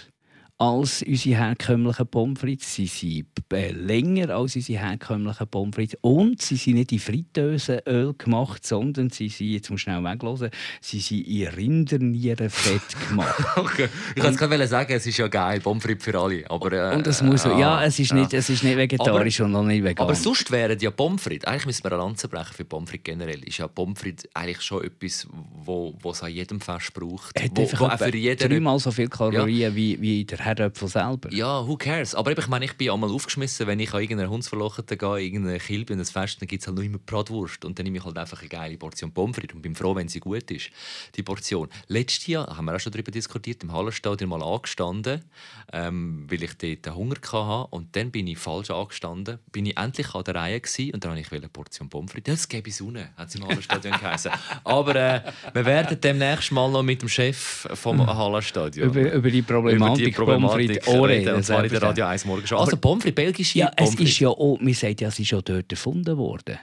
als 0.62 1.02
unsere 1.02 1.36
herkömmlichen 1.38 2.06
Pommes 2.06 2.38
frites. 2.38 2.72
Sie 2.72 2.86
sind 2.86 3.26
äh, 3.52 3.72
länger 3.72 4.30
als 4.30 4.54
unsere 4.54 4.78
herkömmlichen 4.78 5.48
Pommes 5.48 5.74
frites. 5.74 5.98
Und 6.02 6.40
sie 6.40 6.54
sind 6.54 6.74
nicht 6.74 6.92
in 6.92 7.00
Fritteusenöl 7.00 8.14
gemacht, 8.16 8.64
sondern 8.64 9.10
sie 9.10 9.28
sind, 9.28 9.48
jetzt 9.48 9.70
muss 9.70 9.80
schnell 9.80 10.04
weglosen, 10.04 10.50
sie 10.80 11.00
sind 11.00 11.26
in 11.26 11.48
Rindernierenfett 11.48 12.80
gemacht. 13.08 13.44
okay. 13.56 13.88
Ich 14.14 14.22
wollte 14.22 14.36
gerade 14.36 14.66
sagen, 14.68 14.92
es 14.92 15.04
ist 15.04 15.16
ja 15.16 15.26
geil, 15.26 15.58
Pommes 15.58 15.82
frites 15.82 16.04
für 16.04 16.16
alle. 16.16 16.48
Aber, 16.48 16.72
äh, 16.72 16.94
und 16.94 17.08
das 17.08 17.22
muss, 17.22 17.44
äh, 17.44 17.58
ja, 17.58 17.82
es 17.84 17.98
ist, 17.98 18.12
Nicht, 18.12 18.32
es 18.32 18.48
ist 18.48 18.62
nicht 18.62 18.76
vegetarisch 18.76 19.40
aber, 19.40 19.46
und 19.46 19.52
noch 19.52 19.64
nicht 19.64 19.82
vegan. 19.82 20.06
Aber 20.06 20.14
sonst 20.14 20.48
wären 20.52 20.78
ja 20.78 20.92
Pommes 20.92 21.22
frites, 21.22 21.44
eigentlich 21.44 21.66
müssen 21.66 21.84
wir 21.84 21.92
eine 21.92 22.02
Lanze 22.02 22.28
brechen 22.28 22.54
für 22.54 22.64
Pommes 22.64 22.88
frites 22.88 23.02
generell, 23.02 23.42
ist 23.42 23.58
ja 23.58 23.66
Pommes 23.66 23.98
frites 23.98 24.28
eigentlich 24.32 24.60
schon 24.60 24.84
etwas, 24.84 25.26
wo, 25.64 25.92
es 26.08 26.22
an 26.22 26.30
jedem 26.30 26.60
Fest 26.60 26.94
braucht. 26.94 27.42
Hat 27.42 27.50
wo, 27.54 27.68
wo 27.80 27.86
auch 27.86 27.98
für 27.98 28.16
jeden... 28.16 28.48
dreimal 28.48 28.78
so 28.78 28.92
viele 28.92 29.08
Kalorien 29.08 29.72
ja. 29.72 29.74
wie, 29.74 30.00
wie 30.00 30.24
der 30.24 30.51
Herdöpfel 30.52 30.88
selber. 30.88 31.32
Ja, 31.32 31.66
who 31.66 31.76
cares? 31.76 32.14
Aber 32.14 32.36
ich 32.36 32.46
meine, 32.48 32.66
ich 32.66 32.76
bin 32.76 32.90
einmal 32.90 33.10
aufgeschmissen, 33.10 33.66
wenn 33.66 33.80
ich 33.80 33.92
an 33.94 34.02
irgendeiner 34.02 34.30
Hundsverlochete 34.30 34.96
gehe, 34.96 35.20
irgendeine 35.20 35.58
Kilbe 35.58 35.94
in 35.94 35.98
ein 35.98 36.04
Fest, 36.04 36.40
dann 36.40 36.48
gibt 36.48 36.62
es 36.62 36.66
halt 36.66 36.76
nur 36.76 36.84
immer 36.84 36.98
Bratwurst. 36.98 37.64
Und 37.64 37.78
dann 37.78 37.84
nehme 37.84 37.98
ich 37.98 38.04
halt 38.04 38.18
einfach 38.18 38.40
eine 38.40 38.48
geile 38.48 38.76
Portion 38.76 39.12
Pommes 39.12 39.36
frites 39.36 39.54
und 39.54 39.62
bin 39.62 39.74
froh, 39.74 39.94
wenn 39.94 40.08
sie 40.08 40.20
gut 40.20 40.50
ist, 40.50 40.70
die 41.16 41.22
Portion. 41.22 41.68
Letztes 41.88 42.26
Jahr 42.26 42.54
haben 42.56 42.66
wir 42.66 42.74
auch 42.74 42.80
schon 42.80 42.92
darüber 42.92 43.10
diskutiert, 43.10 43.62
im 43.62 43.72
Hallenstadion 43.72 44.28
mal 44.28 44.42
angestanden, 44.42 45.24
ähm, 45.72 46.26
weil 46.28 46.42
ich 46.42 46.52
dort 46.58 46.94
Hunger 46.94 47.16
hatte. 47.16 47.68
Und 47.70 47.96
dann 47.96 48.10
bin 48.10 48.26
ich 48.26 48.38
falsch 48.38 48.70
angestanden, 48.70 49.38
bin 49.50 49.66
ich 49.66 49.78
endlich 49.78 50.14
an 50.14 50.24
der 50.24 50.34
Reihe 50.34 50.60
gewesen, 50.60 50.94
und 50.94 51.04
dann 51.04 51.12
wollte 51.12 51.22
ich 51.22 51.32
eine 51.32 51.48
Portion 51.48 51.88
Pommes 51.88 52.12
frites. 52.12 52.34
Das 52.34 52.48
gebe 52.48 52.68
ich 52.68 52.76
Sonne, 52.76 53.10
hat 53.16 53.28
es 53.28 53.34
im 53.36 53.46
Hallenstadion 53.46 53.94
geheißen. 54.00 54.30
Aber 54.64 54.96
äh, 54.96 55.22
wir 55.54 55.64
werden 55.64 55.98
demnächst 55.98 56.52
mal 56.52 56.70
noch 56.70 56.82
mit 56.82 57.00
dem 57.00 57.08
Chef 57.08 57.66
vom 57.72 58.06
Hallenstadion 58.06 58.88
über, 58.88 59.12
über 59.12 59.30
die 59.30 59.42
Problematik, 59.42 59.98
über 59.98 60.04
die 60.04 60.10
Problematik 60.12 60.41
Pommes 60.42 61.08
reden. 61.08 61.34
Und 61.34 61.44
zwar 61.44 61.64
in 61.64 61.70
der 61.70 61.82
Radio 61.82 62.06
1 62.06 62.24
morgen 62.24 62.46
schon. 62.46 62.58
Also 62.58 62.76
Pommes 62.76 63.02
frites, 63.02 63.14
belgische 63.14 63.58
Ja, 63.58 63.70
es 63.76 63.94
ist 63.94 64.18
ja 64.18 64.28
auch, 64.28 64.58
man 64.60 64.74
sagt 64.74 65.00
ja, 65.00 65.08
es 65.08 65.18
ist 65.18 65.30
ja 65.30 65.40
dort 65.40 65.70
erfunden 65.70 66.16
worden. 66.16 66.58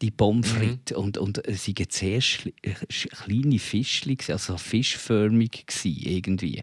Die 0.00 0.10
Pommes 0.10 0.50
frites. 0.50 0.96
Mhm. 0.96 1.02
Und, 1.02 1.18
und 1.18 1.46
es 1.46 1.66
waren 1.68 1.86
sehr 1.88 2.20
kleine 2.20 3.58
Fischchen, 3.58 4.18
also 4.28 4.56
fischförmig 4.56 5.64
irgendwie. 5.84 6.62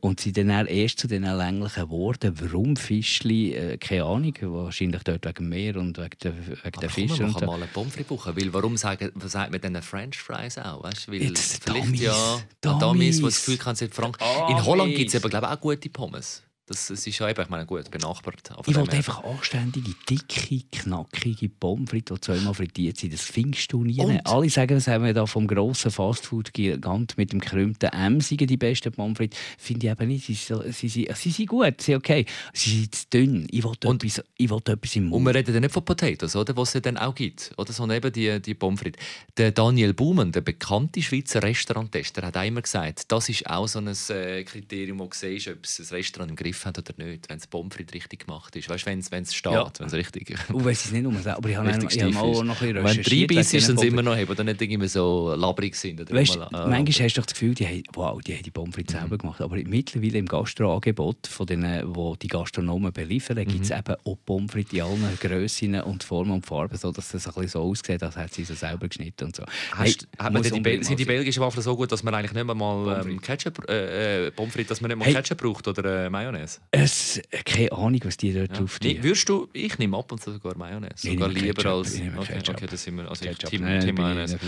Und 0.00 0.20
sie 0.20 0.32
dann 0.32 0.66
erst 0.66 1.00
zu 1.00 1.08
diesen 1.08 1.24
länglichen 1.24 1.90
Worten, 1.90 2.34
warum 2.40 2.76
Fischli, 2.76 3.52
äh, 3.52 3.78
keine 3.78 4.04
Ahnung, 4.04 4.34
wahrscheinlich 4.40 5.02
dort 5.02 5.24
wegen 5.24 5.34
dem 5.34 5.48
Meer 5.48 5.76
und 5.76 5.98
wegen 5.98 6.18
der, 6.22 6.34
wegen 6.36 6.80
der 6.80 6.90
Fische. 6.90 7.22
Man 7.22 7.34
kann 7.34 7.46
mal 7.46 7.54
eine 7.56 7.66
Pommes 7.66 7.94
frites 7.94 8.08
buchen, 8.08 8.36
weil 8.36 8.52
warum 8.52 8.76
sagen, 8.76 9.10
was 9.14 9.32
sagt 9.32 9.50
man 9.50 9.60
denn 9.60 9.82
French 9.82 10.18
Fries 10.18 10.58
auch? 10.58 10.84
Weißt? 10.84 11.08
Weil 11.08 11.22
Jetzt 11.22 11.64
vielleicht 11.64 11.84
Dummies, 11.84 12.00
ja, 12.02 12.40
Dummies, 12.60 13.22
wo 13.22 13.26
das 13.26 13.44
Gefühl 13.44 13.58
kann, 13.58 13.76
in 13.76 13.90
Frank 13.90 14.18
In 14.48 14.64
Holland 14.64 14.94
gibt 14.94 15.12
es 15.12 15.20
glaube 15.20 15.46
ich 15.46 15.52
auch 15.52 15.60
gute 15.60 15.90
Pommes. 15.90 16.45
Das, 16.68 16.88
das 16.88 17.06
ist 17.06 17.16
ja 17.20 17.30
eben, 17.30 17.40
ich 17.40 17.48
meine, 17.48 17.64
gut, 17.64 17.88
benachbart. 17.92 18.50
Ich 18.66 18.74
wollte 18.74 18.96
einfach 18.96 19.22
anständige, 19.22 19.92
dicke, 20.10 20.64
knackige 20.72 21.48
Pommes 21.48 21.88
frites, 21.88 22.16
die 22.16 22.20
zweimal 22.20 22.54
frittiert 22.54 22.96
sind. 22.96 23.12
Das 23.12 23.22
findest 23.22 23.72
du 23.72 23.84
nie. 23.84 24.00
Und? 24.00 24.26
Alle 24.26 24.50
sagen, 24.50 24.74
das 24.74 24.88
haben 24.88 25.04
wir 25.04 25.14
da 25.14 25.26
vom 25.26 25.46
grossen 25.46 25.92
Fastfood-Gigant 25.92 27.16
mit 27.16 27.32
dem 27.32 27.38
gerühmten 27.38 27.86
Emsigen 27.86 28.48
die 28.48 28.56
besten 28.56 28.90
Pommes 28.90 29.16
frites. 29.16 29.38
Finde 29.58 29.86
ich 29.86 29.92
eben 29.92 30.08
nicht. 30.08 30.26
Sie, 30.26 30.34
sie, 30.34 30.88
sie, 30.88 31.08
sie 31.14 31.30
sind 31.30 31.46
gut, 31.46 31.80
sie 31.80 31.92
sind 31.92 31.96
okay. 31.98 32.26
Sie 32.52 32.80
sind 32.80 32.94
zu 32.96 33.06
dünn. 33.12 33.46
Ich 33.52 33.62
wollte 33.62 33.86
etwas, 33.86 34.24
ich 34.36 34.50
etwas 34.50 34.96
im 34.96 35.04
Mund. 35.04 35.20
Und 35.20 35.26
wir 35.26 35.36
reden 35.36 35.54
ja 35.54 35.60
nicht 35.60 35.72
von 35.72 35.84
Potatoes, 35.84 36.34
oder? 36.34 36.56
Was 36.56 36.74
es 36.74 36.82
dann 36.82 36.96
auch 36.96 37.14
gibt. 37.14 37.52
Oder 37.58 37.72
so 37.72 37.86
neben 37.86 38.12
die, 38.12 38.42
die 38.42 38.54
Pommes 38.54 38.80
frites. 38.80 39.00
Der 39.36 39.52
Daniel 39.52 39.94
Baumann, 39.94 40.32
der 40.32 40.40
bekannte 40.40 41.00
Schweizer 41.00 41.44
Restauranttester, 41.44 42.26
hat 42.26 42.34
immer 42.44 42.62
gesagt, 42.62 43.12
das 43.12 43.28
ist 43.28 43.46
auch 43.46 43.68
so 43.68 43.78
ein 43.78 43.86
äh, 44.08 44.42
Kriterium, 44.42 44.98
wo 44.98 45.04
du 45.04 45.16
siehst, 45.16 45.46
ob 45.46 45.62
es 45.62 45.78
ein 45.78 45.86
Restaurant 45.94 46.30
im 46.30 46.36
Griff 46.36 46.55
Griff 46.56 46.66
haben 46.66 46.74
oder 46.78 47.04
nicht, 47.04 47.28
wenn 47.28 47.38
das 47.38 47.46
Pommes 47.46 47.74
frites 47.74 47.94
richtig 47.94 48.26
gemacht 48.26 48.54
ist. 48.56 48.68
Weißt 48.68 48.86
du, 48.86 48.90
wenn 49.10 49.22
es 49.22 49.34
steht, 49.34 49.52
ja. 49.52 49.70
wenn 49.78 49.86
es 49.86 49.92
richtig 49.92 50.34
Und 50.48 50.64
wenn 50.64 50.72
es 50.72 50.90
nicht 50.90 51.02
nur 51.02 51.14
aber 51.26 51.48
ich 51.48 51.56
habe, 51.56 51.68
einen, 51.68 51.88
ich 51.88 52.02
habe 52.02 52.18
auch 52.18 52.44
noch 52.44 52.60
ein 52.62 52.74
bisschen 52.74 52.84
Wenn 52.84 53.02
drei 53.02 53.26
Biss 53.26 53.50
sind 53.50 53.82
wir 53.82 54.02
noch, 54.02 54.16
oder 54.16 54.44
nicht 54.44 54.62
irgendwie 54.62 54.88
so 54.88 55.34
labrig 55.34 55.74
sind. 55.74 56.00
Oder 56.00 56.14
weißt, 56.14 56.38
mal, 56.38 56.46
äh, 56.46 56.68
manchmal 56.68 57.06
hast 57.06 57.16
du 57.16 57.20
das 57.20 57.32
Gefühl, 57.32 57.54
die 57.54 57.66
haben, 57.66 57.82
wow, 57.94 58.20
die 58.20 58.34
haben 58.34 58.42
die 58.42 58.50
Pommes 58.50 58.74
frites 58.74 58.94
mhm. 58.94 59.00
selber 59.00 59.18
gemacht. 59.18 59.40
Aber 59.40 59.56
mittlerweile 59.56 60.18
im 60.18 60.26
Gastroangebot, 60.26 61.26
von 61.26 61.46
denen, 61.46 61.94
wo 61.94 62.16
die 62.16 62.28
Gastronomen 62.28 62.92
beliefern, 62.92 63.38
mhm. 63.38 63.48
gibt 63.48 63.64
es 63.64 63.70
eben 63.70 63.96
auch 64.04 64.18
Pommes 64.24 64.52
frites 64.52 64.72
in 64.72 64.82
allen 64.82 65.18
Grössen 65.20 65.80
und 65.80 66.04
Formen 66.04 66.32
und 66.32 66.46
Farben, 66.46 66.76
sodass 66.76 67.12
es 67.14 67.26
ein 67.26 67.34
bisschen 67.34 67.48
so 67.48 67.62
aussieht, 67.62 68.02
als 68.02 68.16
hätte 68.16 68.34
sie 68.34 68.44
sie 68.44 68.54
selber 68.54 68.88
geschnitten 68.88 69.24
und 69.24 69.36
so. 69.36 69.44
Hast, 69.72 70.06
hey, 70.18 70.32
die, 70.32 70.62
die, 70.62 70.84
sind 70.84 70.98
die 70.98 71.04
belgischen 71.04 71.42
Waffeln 71.42 71.62
so 71.62 71.76
gut, 71.76 71.90
dass 71.92 72.02
man 72.02 72.14
eigentlich 72.14 72.32
nicht 72.32 72.46
mehr 72.46 72.54
mal 72.54 73.04
ähm, 73.04 73.20
Ketchup, 73.20 73.68
äh, 73.68 74.26
äh, 74.26 74.30
Pommes 74.30 74.52
frites, 74.52 74.68
dass 74.68 74.80
man 74.80 74.90
nicht 74.90 74.98
mal 74.98 75.06
hey. 75.06 75.14
Ketchup 75.14 75.38
braucht 75.38 75.66
oder 75.68 76.06
äh, 76.06 76.10
Mayonnaise? 76.10 76.45
Es, 76.70 77.20
keine 77.44 77.72
Ahnung, 77.72 78.00
was 78.04 78.16
die 78.16 78.32
dort 78.32 78.50
ja. 78.50 78.58
drauf 78.58 78.78
tun. 78.78 78.90
Nee, 78.90 79.02
würdest 79.02 79.28
du, 79.28 79.48
ich 79.52 79.78
nehme 79.78 79.96
ab 79.96 80.10
und 80.12 80.20
zu 80.20 80.32
sogar 80.32 80.56
Mayonnaise. 80.56 81.08
Sogar 81.08 81.28
lieber 81.28 81.54
Ketchup, 81.54 81.72
als. 81.72 81.94
Okay, 81.94 82.42
okay, 82.48 82.66
das 82.66 82.82
sind 82.82 82.96
wir. 82.96 83.08
Also 83.08 83.24
ich 83.24 83.38
Team, 83.38 83.62
Nein, 83.62 83.80
Team 83.80 83.94
Mayonnaise. 83.94 84.38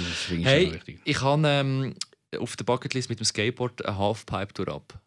Hey, 0.42 0.80
ich 1.04 1.20
habe 1.20 1.42
ähm, 1.46 1.94
auf 2.38 2.56
der 2.56 2.64
Bucketlist 2.64 3.08
mit 3.08 3.20
dem 3.20 3.24
Skateboard 3.24 3.84
eine 3.84 3.98
Halfpipe 3.98 4.52
durch 4.54 4.68
ab. 4.68 5.00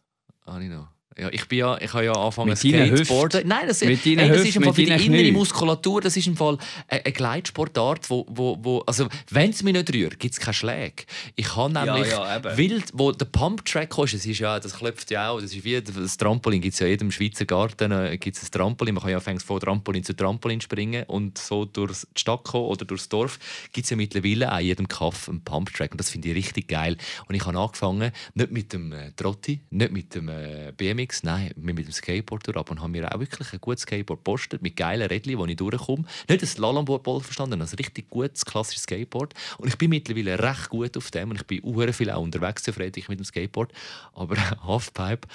Habe 0.46 0.64
ich 0.64 0.70
noch. 0.70 0.88
Ja, 1.18 1.28
ich, 1.30 1.46
bin 1.50 1.60
ja, 1.60 1.78
ich 1.82 1.92
habe 1.92 2.06
ja 2.06 2.14
angefangen 2.14 2.56
Skateboarden. 2.56 3.46
Nein, 3.46 3.68
das, 3.68 3.82
mit 3.82 4.04
hey, 4.06 4.16
das 4.16 4.46
ist 4.46 4.56
im 4.56 4.64
Fall 4.64 4.74
für 4.74 4.86
die 4.86 5.06
innere 5.06 5.32
Muskulatur, 5.34 6.00
das 6.00 6.16
ist 6.16 6.26
im 6.26 6.38
Fall 6.38 6.58
eine, 6.88 7.02
Gleitsportart, 7.02 8.10
wo, 8.10 8.26
wo, 8.30 8.58
wo 8.62 8.80
also 8.88 9.08
wenn 9.30 9.50
es 9.50 9.62
mich 9.62 9.74
nicht 9.74 9.94
rührt, 9.94 10.20
gibt 10.20 10.36
es 10.36 10.40
keine 10.40 10.54
Schläge. 10.54 11.04
Ich 11.36 11.54
habe 11.54 11.74
nämlich, 11.74 12.12
ja, 12.12 12.40
ja, 12.40 12.58
wild, 12.58 12.92
wo 12.94 13.12
der 13.12 13.26
Pumptrack 13.26 13.98
ist, 13.98 14.14
es 14.14 14.26
ist 14.26 14.40
ja, 14.40 14.58
das 14.58 14.74
klopft 14.74 15.12
ja 15.12 15.32
auch, 15.32 15.42
das 15.42 15.54
ist 15.54 15.66
wie 15.66 15.82
das 15.82 16.16
Trampolin, 16.16 16.62
gibt 16.62 16.76
es 16.76 16.80
ja 16.80 16.86
in 16.86 16.92
jedem 16.92 17.12
Schweizer 17.12 17.44
Garten 17.44 17.92
äh, 17.92 18.18
gibt's 18.18 18.42
ein 18.42 18.50
Trampolin, 18.50 18.96
man 18.96 19.04
kann 19.04 19.12
ja 19.12 19.20
von 19.20 19.60
Trampolin 19.60 20.06
zu 20.06 20.16
Trampolin 20.16 20.62
springen 20.62 21.04
und 21.08 21.38
so 21.38 21.66
durch 21.66 22.06
die 22.16 22.22
Stadt 22.22 22.46
kommen 22.46 22.68
oder 22.68 22.86
durchs 22.86 23.10
Dorf, 23.10 23.38
gibt 23.74 23.84
es 23.84 23.90
ja 23.90 23.98
mittlerweile 23.98 24.50
auch 24.50 24.60
in 24.60 24.66
jedem 24.68 24.88
Kaff 24.88 25.28
einen 25.28 25.44
Pumptrack 25.44 25.92
und 25.92 26.00
das 26.00 26.10
finde 26.10 26.30
ich 26.30 26.36
richtig 26.36 26.70
geil. 26.70 26.96
Und 27.28 27.36
ich 27.36 27.46
habe 27.46 27.60
angefangen, 27.60 28.12
nicht 28.34 28.52
mit 28.52 28.72
dem 28.72 28.94
äh, 28.94 29.12
Trotti, 29.12 29.60
nicht 29.72 29.92
mit 29.92 30.16
dem 30.16 30.30
äh, 30.30 30.72
BMW, 30.76 31.01
BMX, 31.02 31.24
nein, 31.24 31.52
mit 31.56 31.78
dem 31.78 31.92
Skateboard 31.92 32.48
durch 32.48 32.70
und 32.70 32.82
haben 32.82 32.92
mir 32.92 33.14
auch 33.14 33.20
wirklich 33.20 33.54
ein 33.54 33.62
gutes 33.62 33.84
Skateboard 33.84 34.20
gepostet, 34.20 34.62
mit 34.62 34.76
geilen 34.76 35.08
Rädchen, 35.08 35.38
wo 35.38 35.46
ich 35.46 35.56
durchkomme. 35.56 36.04
Nicht 36.28 36.42
ein 36.42 36.48
Slalomboard 36.48 37.04
verstanden, 37.24 37.52
sondern 37.52 37.68
ein 37.68 37.76
richtig 37.76 38.10
gutes, 38.10 38.46
klassisches 38.46 38.84
Skateboard. 38.84 39.34
Und 39.58 39.68
ich 39.68 39.78
bin 39.78 39.90
mittlerweile 39.90 40.40
recht 40.40 40.70
gut 40.70 40.96
auf 40.98 41.12
dem 41.12 41.32
und 41.32 41.42
ich 41.42 41.48
bin 41.48 41.64
auch 41.64 41.94
viel 41.94 42.12
unterwegs 42.12 42.64
zufrieden 42.64 43.04
mit 43.08 43.20
dem 43.20 43.26
Skateboard. 43.26 43.72
Aber 44.14 44.36
Halfpipe 44.64 45.28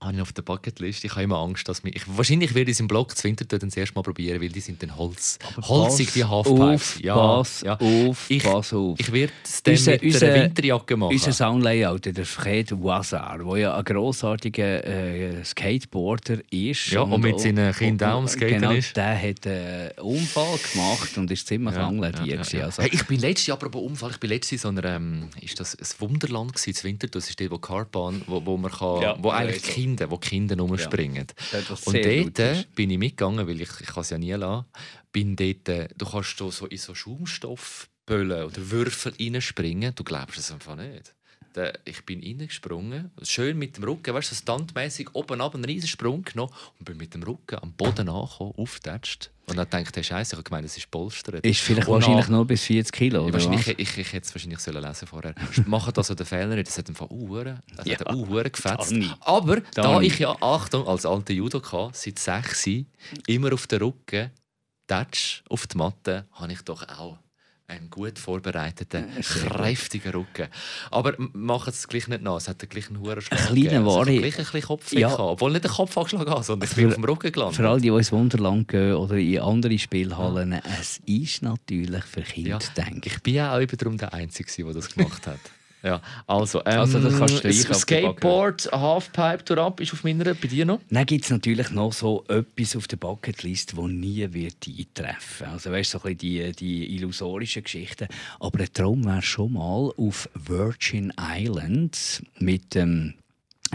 habe 0.00 0.14
ich 0.14 0.22
auf 0.22 0.32
der 0.32 0.42
Bucketlist. 0.42 1.04
Ich 1.04 1.12
habe 1.12 1.24
immer 1.24 1.38
Angst, 1.38 1.68
dass 1.68 1.82
mich... 1.82 1.96
Ich, 1.96 2.02
wahrscheinlich 2.06 2.54
werde 2.54 2.70
ich 2.70 2.76
es 2.76 2.80
im 2.80 2.88
Blog 2.88 3.16
zu 3.16 3.24
Winterthur 3.24 3.58
das 3.58 3.76
erste 3.76 3.94
Mal 3.94 4.02
probieren, 4.02 4.40
weil 4.40 4.48
die 4.48 4.60
sind 4.60 4.82
dann 4.82 4.96
Holz. 4.96 5.38
Aber 5.56 5.68
Holzig, 5.68 6.12
die 6.12 6.24
Halfpipes. 6.24 6.98
Ja, 7.02 7.14
pass 7.14 7.60
ja. 7.60 7.78
auf, 7.78 8.30
ich, 8.30 8.42
pass 8.42 8.72
auf. 8.72 8.98
Ich 8.98 9.12
werde 9.12 9.32
es 9.44 9.62
dann 9.62 9.74
unser, 9.74 9.92
mit 9.92 10.22
einer 10.22 10.34
Winterjacke 10.44 10.96
machen. 10.96 11.12
Unser 11.12 11.32
Soundlayout, 11.32 12.06
der 12.06 12.24
Fred 12.24 12.72
Wazar, 12.72 13.38
der 13.38 13.56
ja 13.58 13.76
ein 13.76 13.84
grossartiger 13.84 14.84
äh, 14.86 15.44
Skateboarder 15.44 16.38
ist. 16.50 16.90
Ja, 16.90 17.02
und, 17.02 17.12
und 17.12 17.20
mit 17.20 17.38
seinen 17.38 17.74
Kindern 17.74 18.12
auch 18.12 18.18
am 18.20 18.28
Skaten 18.28 18.60
genau, 18.60 18.72
ist. 18.72 18.96
der 18.96 19.20
hat 19.20 19.46
einen 19.46 19.90
Unfall 20.00 20.58
gemacht 20.72 21.18
und 21.18 21.30
ist 21.30 21.46
ziemlich 21.46 21.74
ja, 21.74 21.82
lang 21.82 22.02
ja, 22.02 22.24
ja, 22.24 22.42
ja. 22.42 22.64
Also. 22.64 22.82
Hey, 22.82 22.90
ich 22.92 23.04
bin 23.06 23.20
letztes 23.20 23.48
Jahr, 23.48 23.58
apropos 23.58 23.82
Unfall, 23.82 24.12
ich 24.12 24.18
bin 24.20 24.30
letztes 24.30 24.52
in 24.52 24.58
so 24.58 24.68
einer... 24.68 24.84
Ähm, 24.84 25.28
ist 25.40 25.60
das 25.60 25.76
ein 25.76 26.00
Wunderland 26.00 26.54
gewesen, 26.54 26.70
in 26.70 26.92
Winterthur? 26.92 27.20
Das 27.20 27.28
ist 27.28 27.38
dort, 27.38 27.50
wo 27.50 27.58
Carbahn, 27.58 28.22
wo, 28.26 28.44
wo 28.46 28.56
man 28.56 28.70
kann... 28.70 29.02
Ja, 29.02 29.16
wo 29.18 29.30
eigentlich 29.30 29.62
Kinder 29.62 29.89
Kinder, 29.90 30.10
wo 30.10 30.18
Kinder 30.18 30.56
rumspringen. 30.56 31.26
Ja, 31.52 31.58
und 31.84 32.38
dort 32.38 32.74
bin 32.74 32.90
ich 32.90 32.98
mitgegangen, 32.98 33.46
weil 33.46 33.60
ich, 33.60 33.70
ich 33.80 33.86
kann 33.86 34.02
es 34.02 34.10
ja 34.10 34.18
nie 34.18 34.32
lassen. 34.32 34.66
Bin 35.12 35.36
dort, 35.36 35.68
äh, 35.68 35.88
du 35.96 36.06
kannst 36.06 36.38
so 36.38 36.66
in 36.66 36.78
so 36.78 36.94
Schaumstoffböllen 36.94 38.44
oder 38.44 38.70
Würfel 38.70 39.12
reinspringen. 39.18 39.94
Du 39.94 40.04
glaubst 40.04 40.38
es 40.38 40.52
einfach 40.52 40.76
nicht 40.76 41.14
ich 41.84 42.04
bin 42.04 42.22
reingesprungen, 42.22 43.10
schön 43.22 43.58
mit 43.58 43.76
dem 43.76 43.84
Rücken, 43.84 44.14
weißt 44.14 44.30
du, 44.30 44.34
so 44.34 44.40
standmäßig 44.40 45.14
oben 45.14 45.40
ab 45.40 45.54
einen 45.54 45.64
riesen 45.64 45.88
Sprung 45.88 46.22
genommen 46.22 46.52
und 46.78 46.84
bin 46.84 46.96
mit 46.96 47.14
dem 47.14 47.22
Rücken 47.22 47.58
am 47.60 47.72
Boden 47.72 48.08
angekommen, 48.08 48.54
aufgetatscht. 48.56 49.30
Und 49.46 49.56
dann 49.56 49.68
dachte 49.68 50.00
ich, 50.00 50.06
Scheiße, 50.06 50.34
ich 50.34 50.38
habe 50.38 50.44
gemeint, 50.44 50.66
es 50.66 50.76
ist 50.76 50.90
Polster. 50.90 51.42
Ist 51.42 51.60
vielleicht 51.60 51.88
und 51.88 51.94
wahrscheinlich 51.94 52.28
nur 52.28 52.46
bis 52.46 52.62
40 52.64 52.92
Kilo, 52.92 53.24
oder 53.24 53.32
wahrscheinlich, 53.32 53.66
ich, 53.66 53.78
ich, 53.78 53.98
ich 53.98 54.12
hätte 54.12 54.26
es 54.26 54.34
wahrscheinlich 54.34 54.60
sollen 54.60 54.82
lesen 54.82 55.08
vorher. 55.08 55.34
Machen 55.66 55.92
das 55.94 56.06
so 56.06 56.14
den 56.14 56.26
Fehler 56.26 56.54
nicht, 56.54 56.68
das 56.68 56.78
hat 56.78 56.88
einfach 56.88 57.10
Uhren, 57.10 57.58
das 57.76 57.86
ja, 57.86 57.98
hat 57.98 58.14
Uhren 58.14 58.52
gefetzt. 58.52 58.94
Aber 59.20 59.60
da 59.74 60.00
ich 60.00 60.18
ja, 60.20 60.36
Achtung, 60.40 60.86
als 60.86 61.04
alter 61.04 61.32
Judoka 61.32 61.90
seit 61.92 62.18
6 62.18 62.68
immer 63.26 63.52
auf 63.52 63.66
den 63.66 63.82
Rücken, 63.82 64.30
Touch 64.86 65.42
auf 65.48 65.66
die 65.66 65.76
Matte, 65.76 66.26
habe 66.32 66.52
ich 66.52 66.62
doch 66.62 66.86
auch 66.88 67.18
einen 67.70 67.88
gut 67.90 68.18
vorbereiteten, 68.18 69.06
kräftigen 69.20 70.12
Rücken. 70.12 70.48
Aber 70.90 71.14
mach 71.32 71.68
es 71.68 71.88
gleich 71.88 72.08
nicht 72.08 72.22
nach. 72.22 72.36
Es 72.36 72.48
hat 72.48 72.60
den 72.60 72.68
gleichen 72.68 73.00
hohen 73.00 73.20
Schlag. 73.20 73.48
Ein 73.48 73.54
kleiner 73.54 73.86
war 73.86 74.06
ich. 74.06 74.18
Gleich 74.18 74.38
ein 74.38 74.44
bisschen 74.44 74.62
Kopf 74.62 74.92
ja. 74.92 75.18
Obwohl 75.18 75.52
nicht 75.52 75.64
den 75.64 75.70
Kopf 75.70 75.96
angeschlagen 75.96 76.30
habe, 76.30 76.42
sondern 76.42 76.68
ich 76.68 76.74
bin 76.74 76.88
auf 76.88 76.94
dem 76.94 77.04
Rücken 77.04 77.32
gelandet. 77.32 77.56
Für 77.56 77.68
alle, 77.68 77.80
die 77.80 77.88
ins 77.88 78.12
Wunderland 78.12 78.68
gehen 78.68 78.94
oder 78.94 79.16
in 79.16 79.38
andere 79.38 79.78
Spielhallen, 79.78 80.52
ja. 80.52 80.62
es 80.80 81.00
ist 81.06 81.42
natürlich 81.42 82.04
für 82.04 82.22
Kinder 82.22 82.58
ja. 82.60 82.84
denke 82.84 83.08
ich. 83.08 83.22
bin 83.22 83.34
ja 83.34 83.56
auch 83.56 83.64
darum 83.64 83.96
der 83.96 84.12
Einzige, 84.12 84.50
der 84.64 84.74
das 84.74 84.94
gemacht 84.94 85.26
hat. 85.26 85.40
Ja, 85.82 86.02
also, 86.26 86.60
ähm, 86.66 86.80
also 86.80 86.98
das 86.98 87.18
kannst 87.18 87.42
du 87.42 87.52
Skateboard, 87.52 88.70
Halfpipe 88.70 89.44
durch 89.44 89.60
ab, 89.60 89.80
ist 89.80 89.92
auf 89.92 90.04
meiner, 90.04 90.34
bei 90.34 90.48
dir 90.48 90.66
noch? 90.66 90.80
Dann 90.90 91.06
gibt 91.06 91.24
es 91.24 91.30
natürlich 91.30 91.70
noch 91.70 91.92
so 91.92 92.24
etwas 92.28 92.76
auf 92.76 92.86
der 92.86 92.98
Bucketlist, 92.98 93.76
das 93.76 93.86
nie 93.86 94.26
wird 94.32 94.66
eintreffen 94.66 95.46
Also 95.46 95.70
weißt 95.70 95.94
du, 95.94 95.98
so 95.98 96.08
die, 96.08 96.52
die 96.52 96.94
illusorischen 96.96 97.62
Geschichten. 97.62 98.08
Aber 98.40 98.60
ein 98.60 98.72
Traum 98.72 99.04
wäre 99.04 99.22
schon 99.22 99.54
mal 99.54 99.90
auf 99.96 100.28
Virgin 100.34 101.12
Islands 101.18 102.22
mit 102.38 102.74
dem 102.74 103.14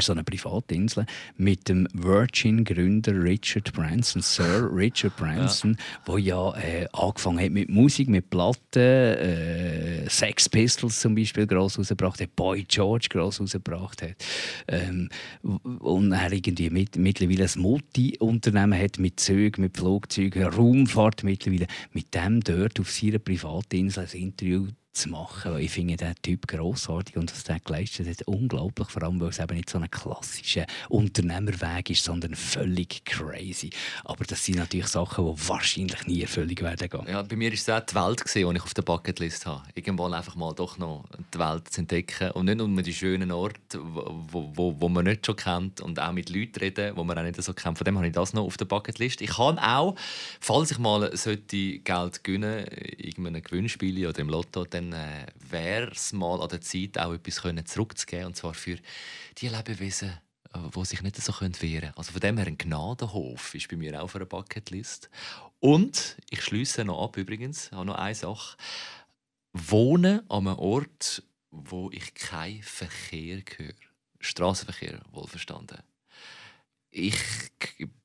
so 0.01 0.11
eine 0.11 0.23
Privatinsel 0.23 1.05
mit 1.37 1.69
dem 1.69 1.87
Virgin-Gründer 1.93 3.23
Richard 3.23 3.73
Branson, 3.73 4.21
Sir 4.21 4.69
Richard 4.73 5.15
Branson, 5.17 5.77
ja. 5.77 5.85
wo 6.05 6.17
ja 6.17 6.53
äh, 6.57 6.87
angefangen 6.93 7.39
hat 7.39 7.51
mit 7.51 7.69
Musik, 7.69 8.09
mit 8.09 8.29
Platten, 8.29 8.79
äh, 8.79 10.09
Sex 10.09 10.49
Pistols 10.49 10.99
zum 10.99 11.15
Beispiel 11.15 11.47
gross 11.47 11.77
rausgebracht 11.77 12.21
hat, 12.21 12.35
Boy 12.35 12.63
George 12.67 13.07
gross 13.09 13.39
rausgebracht 13.39 14.01
hat 14.01 14.15
ähm, 14.67 15.09
und 15.41 16.11
er 16.11 16.31
irgendwie 16.31 16.69
mit, 16.69 16.95
mittlerweile 16.97 17.45
ein 17.45 17.61
Multi-Unternehmen 17.61 18.79
hat 18.79 18.99
mit 18.99 19.19
Zügen, 19.19 19.61
mit 19.61 19.77
Flugzeugen, 19.77 20.43
Raumfahrt 20.43 21.23
mittlerweile, 21.23 21.67
mit 21.93 22.13
dem 22.13 22.41
dort 22.41 22.79
auf 22.79 22.91
seiner 22.91 23.19
Privatinsel 23.19 24.07
ein 24.11 24.19
Interview 24.19 24.67
zu 24.95 25.09
machen. 25.09 25.57
Ich 25.59 25.71
finde 25.71 25.97
den 25.97 26.15
Typ 26.21 26.47
grossartig 26.47 27.17
und 27.17 27.31
was 27.31 27.43
der 27.43 27.59
geleistet 27.59 28.07
hat, 28.07 28.27
unglaublich. 28.27 28.89
Vor 28.89 29.03
allem, 29.03 29.19
weil 29.19 29.29
es 29.29 29.39
eben 29.39 29.55
nicht 29.55 29.69
so 29.69 29.77
ein 29.77 29.89
klassischer 29.91 30.65
Unternehmerweg 30.89 31.89
ist, 31.89 32.03
sondern 32.03 32.33
völlig 32.35 33.03
crazy. 33.05 33.69
Aber 34.03 34.23
das 34.25 34.43
sind 34.43 34.57
natürlich 34.57 34.87
Sachen, 34.87 35.25
die 35.25 35.47
wahrscheinlich 35.47 36.07
nie 36.07 36.25
völlig 36.25 36.61
werden 36.61 36.89
gehen. 36.89 37.05
Ja, 37.07 37.21
bei 37.21 37.35
mir 37.35 37.49
war 37.49 37.53
es 37.53 37.69
auch 37.69 37.79
die 37.81 37.95
Welt, 37.95 38.23
die 38.33 38.39
ich 38.39 38.63
auf 38.63 38.73
der 38.73 38.81
Bucketlist 38.81 39.45
habe. 39.45 39.63
Irgendwann 39.75 40.13
einfach 40.13 40.35
mal 40.35 40.53
doch 40.53 40.77
noch 40.77 41.05
die 41.33 41.39
Welt 41.39 41.69
zu 41.71 41.81
entdecken. 41.81 42.31
Und 42.31 42.45
nicht 42.45 42.57
nur 42.57 42.81
die 42.81 42.93
schönen 42.93 43.31
Orte, 43.31 43.79
wo, 43.81 44.51
wo, 44.55 44.75
wo 44.79 44.89
man 44.89 45.05
nicht 45.05 45.25
schon 45.25 45.35
kennt 45.35 45.81
und 45.81 45.99
auch 45.99 46.11
mit 46.11 46.29
Leuten 46.29 46.59
reden, 46.59 46.95
die 46.95 47.03
man 47.03 47.17
auch 47.17 47.23
nicht 47.23 47.41
so 47.41 47.53
kennt. 47.53 47.77
Von 47.77 47.85
dem 47.85 47.97
habe 47.97 48.07
ich 48.07 48.13
das 48.13 48.33
noch 48.33 48.43
auf 48.43 48.57
der 48.57 48.65
Bucketlist. 48.65 49.21
Ich 49.21 49.31
kann 49.31 49.59
auch, 49.59 49.95
falls 50.39 50.71
ich 50.71 50.77
mal 50.77 51.15
sollte 51.15 51.79
Geld 51.79 52.23
gewinnen 52.23 52.65
in 52.65 53.05
irgendeinem 53.05 53.43
Gewinnspiel 53.43 54.07
oder 54.07 54.19
im 54.19 54.29
Lotto, 54.29 54.65
dann 54.65 54.84
dann 54.91 54.93
äh, 54.93 55.25
wäre 55.49 55.91
es 55.91 56.13
mal 56.13 56.41
an 56.41 56.49
der 56.49 56.61
Zeit, 56.61 56.97
auch 56.97 57.13
etwas 57.13 57.41
zurückzugeben. 57.65 58.27
Und 58.27 58.35
zwar 58.35 58.53
für 58.53 58.77
die 59.37 59.47
Lebewesen, 59.47 60.17
äh, 60.53 60.85
sich 60.85 61.01
nicht 61.01 61.17
so 61.17 61.33
wehren 61.33 61.53
können. 61.53 61.93
Also 61.95 62.11
von 62.11 62.21
dem 62.21 62.37
her 62.37 62.47
ein 62.47 62.57
Gnadenhof 62.57 63.55
ist 63.55 63.69
bei 63.69 63.77
mir 63.77 63.99
auch 63.99 64.05
auf 64.05 64.15
einer 64.15 64.25
Bucketlist. 64.25 65.09
Und 65.59 66.17
ich 66.29 66.41
schließe 66.43 66.85
noch 66.85 67.03
ab 67.03 67.17
übrigens, 67.17 67.71
habe 67.71 67.85
noch 67.85 67.95
eine 67.95 68.15
Sache. 68.15 68.57
Wohnen 69.53 70.29
an 70.29 70.47
einem 70.47 70.59
Ort, 70.59 71.23
wo 71.49 71.89
ich 71.91 72.13
keinen 72.13 72.61
Verkehr 72.61 73.41
höre. 73.57 73.73
Straßenverkehr, 74.19 75.01
wohlverstanden. 75.11 75.79
Ich 76.89 77.17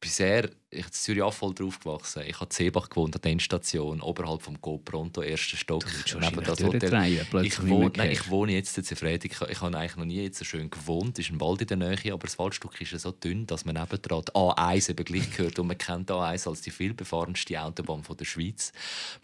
bisher 0.01 0.51
ich 0.73 0.87
in 0.87 0.93
Zürich 0.93 1.23
auch 1.23 1.35
voll 1.35 1.53
drauf 1.53 1.81
gewachsen. 1.81 2.23
Ich 2.27 2.37
habe 2.37 2.47
in 2.47 2.51
Seebach 2.53 2.89
gewohnt, 2.89 3.17
an 3.17 3.23
der 3.23 3.33
Endstation, 3.33 4.01
oberhalb 4.01 4.43
vom 4.43 4.61
Go-Pronto, 4.61 5.21
ersten 5.21 5.57
Stock. 5.57 5.85
Neben 6.21 6.45
das 6.45 6.63
Hotel. 6.63 7.27
Ich 7.43 7.67
wohne, 7.67 7.91
nein, 7.97 8.13
ich 8.13 8.31
wohne 8.31 8.53
jetzt 8.53 8.79
in 8.79 8.85
Zufrieden. 8.85 9.29
Ich, 9.33 9.41
ich 9.41 9.61
habe 9.61 9.77
eigentlich 9.77 9.97
noch 9.97 10.05
nie 10.05 10.23
jetzt 10.23 10.39
so 10.39 10.45
schön 10.45 10.71
gewohnt. 10.71 11.19
Es 11.19 11.27
ist 11.27 11.33
ein 11.33 11.41
Wald 11.41 11.63
in 11.63 11.67
der 11.67 11.77
Nähe, 11.77 12.13
aber 12.13 12.27
das 12.27 12.39
Waldstück 12.39 12.81
ist 12.81 12.99
so 13.01 13.11
dünn, 13.11 13.47
dass 13.47 13.65
man 13.65 13.75
nebendran 13.75 14.23
A1 14.23 14.91
eben 14.91 15.05
gleich 15.05 15.31
gehört. 15.33 15.59
Und 15.59 15.67
man 15.67 15.79
kennt 15.79 16.09
A1 16.11 16.49
als 16.49 16.61
die 16.61 16.71
vielbefahrenste 16.71 17.61
Autobahn 17.61 18.05
von 18.05 18.17
der 18.17 18.25
Schweiz. 18.25 18.73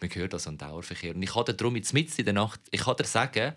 Man 0.00 0.10
hört 0.12 0.34
also 0.34 0.50
einen 0.50 0.58
Dauerverkehr. 0.58 1.14
Und 1.14 1.22
ich 1.22 1.34
hatte 1.34 1.54
darum 1.54 1.76
jetzt 1.76 1.92
mitten 1.92 2.12
in 2.18 2.24
der 2.24 2.34
Nacht, 2.34 2.60
ich 2.72 2.80
kann 2.80 2.96
dir 2.96 3.04
sagen, 3.04 3.54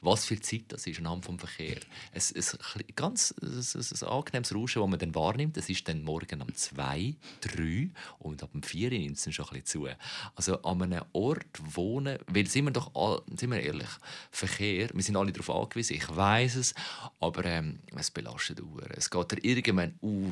was 0.00 0.24
für 0.24 0.40
Zeit 0.40 0.64
das 0.68 0.86
ist 0.86 1.00
anhand 1.00 1.24
vom 1.24 1.38
Verkehr. 1.38 1.78
Es 2.12 2.30
ist 2.30 2.58
ein 2.74 2.82
ganz 2.94 3.34
ein, 3.42 3.48
ein 3.48 4.08
angenehmes 4.08 4.54
Rauschen, 4.54 4.80
das 4.80 4.90
man 4.90 4.98
dann 4.98 5.14
wahrnimmt. 5.14 5.56
Es 5.56 5.68
ist 5.68 5.88
dann 5.88 6.02
morgen 6.02 6.40
um 6.40 6.54
zwei 6.54 7.16
drei 7.40 7.90
und 8.18 8.42
ab 8.42 8.52
dem 8.52 8.62
vier 8.62 8.90
nimmt 8.90 9.16
es 9.16 9.34
schon 9.34 9.44
ein 9.46 9.60
bisschen 9.60 9.66
zu. 9.66 9.88
Also 10.34 10.62
an 10.62 10.82
einem 10.82 11.04
Ort 11.12 11.46
wohnen, 11.62 12.18
weil 12.26 12.46
sind 12.46 12.66
wir 12.66 12.72
doch 12.72 12.94
all, 12.94 13.22
sind 13.36 13.50
wir 13.50 13.60
ehrlich, 13.60 13.88
Verkehr, 14.30 14.90
wir 14.92 15.02
sind 15.02 15.16
alle 15.16 15.32
darauf 15.32 15.50
angewiesen, 15.50 15.96
ich 15.96 16.16
weiß 16.16 16.56
es, 16.56 16.74
aber 17.20 17.44
ähm, 17.44 17.80
es 17.96 18.10
belastet 18.10 18.60
Uhren. 18.60 18.90
Es 18.96 19.10
geht 19.10 19.32
dir 19.32 19.44
irgendwann 19.44 19.94
uh, 20.02 20.30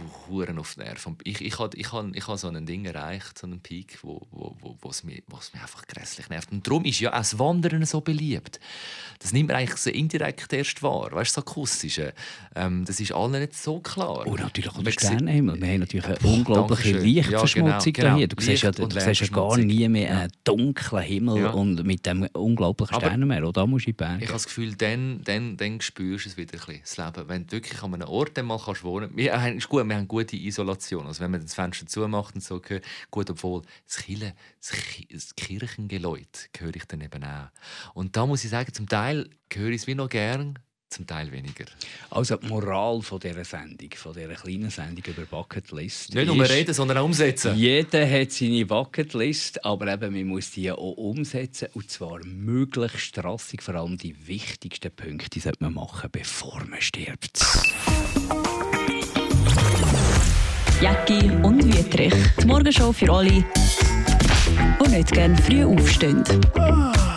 auf 0.59 0.75
die 0.75 0.81
Nerven. 0.81 1.17
Ich, 1.25 1.41
ich 1.41 1.59
habe 1.59 1.77
ich 1.77 1.93
hab, 1.93 2.15
ich 2.15 2.27
hab 2.27 2.39
so 2.39 2.49
ein 2.49 2.67
Ding 2.67 2.85
erreicht, 2.85 3.39
so 3.39 3.47
einen 3.47 3.61
Peak, 3.61 3.99
wo, 4.03 4.27
wo, 4.31 4.77
wo, 4.81 4.91
es 4.91 5.05
mich, 5.05 5.23
mich 5.27 5.63
einfach 5.63 5.87
grässlich 5.87 6.29
nervt. 6.29 6.53
Und 6.53 6.67
darum 6.67 6.85
ist 6.85 7.01
ja 7.01 7.13
auch 7.13 7.19
das 7.19 7.39
Wandern 7.39 7.85
so 7.85 8.01
beliebt. 8.01 8.61
Das 9.19 9.33
nimmt 9.33 9.49
man 9.49 9.57
eigentlich 9.57 9.77
so 9.79 9.91
indirekt 9.91 10.53
erst 10.53 10.83
wahr. 10.83 11.11
Weißt 11.13 11.37
du, 11.37 11.41
das 11.41 11.49
Akustische. 11.49 12.15
Ähm, 12.55 12.85
das 12.85 13.01
ist 13.01 13.13
allen 13.13 13.41
nicht 13.41 13.55
so 13.55 13.81
klar. 13.81 14.27
Und 14.27 14.41
natürlich 14.41 14.71
auch 14.71 14.83
der 14.83 14.91
Sternenhimmel. 14.93 15.61
Wir 15.61 15.69
haben 15.69 15.81
natürlich 15.81 16.07
eine 16.07 16.19
unglaubliche 16.19 16.86
Lichtverschmutzung 16.93 17.95
ja, 17.95 18.03
genau, 18.03 18.17
hier. 18.17 18.29
Du 18.29 18.43
siehst 18.43 18.63
ja, 18.63 18.71
du 18.71 18.89
siehst 18.91 19.21
ja 19.21 19.27
gar 19.29 19.57
nie 19.57 19.89
mehr 19.89 20.21
einen 20.21 20.33
dunklen 20.45 21.03
Himmel 21.03 21.43
ja. 21.43 21.51
und 21.51 21.85
mit 21.85 22.07
dem 22.07 22.29
unglaublichen 22.33 22.97
Sternenmeer. 22.97 23.43
Oder 23.43 23.53
da 23.53 23.67
musst 23.67 23.87
du 23.87 23.91
in 23.91 23.97
Berg. 23.97 24.17
Ich 24.21 24.29
habe 24.29 24.35
das 24.35 24.47
Gefühl, 24.47 24.75
dann, 24.75 25.23
dann, 25.25 25.57
dann 25.57 25.81
spürst 25.81 26.27
du 26.27 26.31
es 26.31 26.37
wieder 26.37 26.55
ein 26.55 26.59
bisschen, 26.59 26.81
das 26.81 26.97
Leben. 26.97 27.29
Wenn 27.29 27.47
du 27.47 27.53
wirklich 27.53 27.83
an 27.83 27.95
einem 27.95 28.09
Ort 28.09 28.43
mal 28.43 28.59
kannst 28.59 28.85
wohnen 28.85 29.09
kannst. 29.09 29.17
Wir 29.17 29.41
haben, 29.41 29.57
ist 29.57 29.69
gut, 29.69 29.87
wir 29.87 29.97
haben 29.97 30.09
gute 30.09 30.37
Isolation. 30.37 31.07
Also 31.07 31.23
wenn 31.23 31.31
man 31.31 31.43
das 31.43 31.55
Fenster 31.55 31.87
zumacht 31.87 32.35
und 32.35 32.43
so, 32.43 32.61
gut, 33.11 33.31
obwohl 33.31 33.63
das, 33.87 33.99
Kirche, 33.99 34.35
das 35.11 35.35
Kirchengeläut 35.37 36.51
höre 36.59 36.77
ich 36.77 36.85
dann 36.85 37.01
eben 37.01 37.25
auch. 37.25 37.49
Und 37.95 38.17
da 38.17 38.27
muss 38.27 38.45
ich 38.45 38.51
sagen, 38.51 38.73
zum 38.73 38.89
Teil 38.89 39.29
höre 39.53 39.71
ich 39.71 39.83
es 39.83 39.87
wie 39.87 39.95
noch 39.95 40.09
gern 40.09 40.59
zum 40.89 41.07
Teil 41.07 41.31
weniger. 41.33 41.65
Also 42.11 42.37
die 42.37 42.47
Moral 42.47 43.03
von 43.03 43.19
dieser 43.21 43.45
Sendung, 43.45 43.91
von 43.95 44.15
dieser 44.15 44.35
kleinen 44.35 44.71
Sendung 44.71 45.05
über 45.05 45.27
Bucketlist. 45.27 46.15
Nicht 46.15 46.27
nur 46.27 46.49
reden, 46.49 46.75
sondern 46.75 46.99
auch 46.99 47.05
umsetzen. 47.05 47.57
Jeder 47.57 48.09
hat 48.09 48.33
seine 48.33 48.65
Bucketlist, 48.67 49.65
aber 49.65 49.93
eben, 49.93 50.13
man 50.13 50.27
muss 50.27 50.53
die 50.53 50.71
auch 50.71 50.97
umsetzen 50.97 51.69
und 51.75 51.91
zwar 51.91 52.25
möglichst 52.25 53.01
strassig. 53.01 53.63
Vor 53.63 53.75
allem 53.75 53.99
die 53.99 54.15
wichtigsten 54.27 54.91
Punkte 54.91 55.41
sollte 55.41 55.65
man 55.65 55.75
machen, 55.75 56.09
bevor 56.11 56.65
man 56.69 56.81
stirbt. 56.81 57.41
Jacki 60.81 61.31
und 61.43 61.65
Wietrich. 61.65 62.15
Die 62.41 62.47
Morgenshow 62.47 62.93
für 62.93 63.11
alle, 63.11 63.31
die 63.31 64.89
nicht 64.89 65.13
gerne 65.13 65.37
früh 65.39 65.65
aufstehen. 65.65 66.23
Ah. 66.55 67.16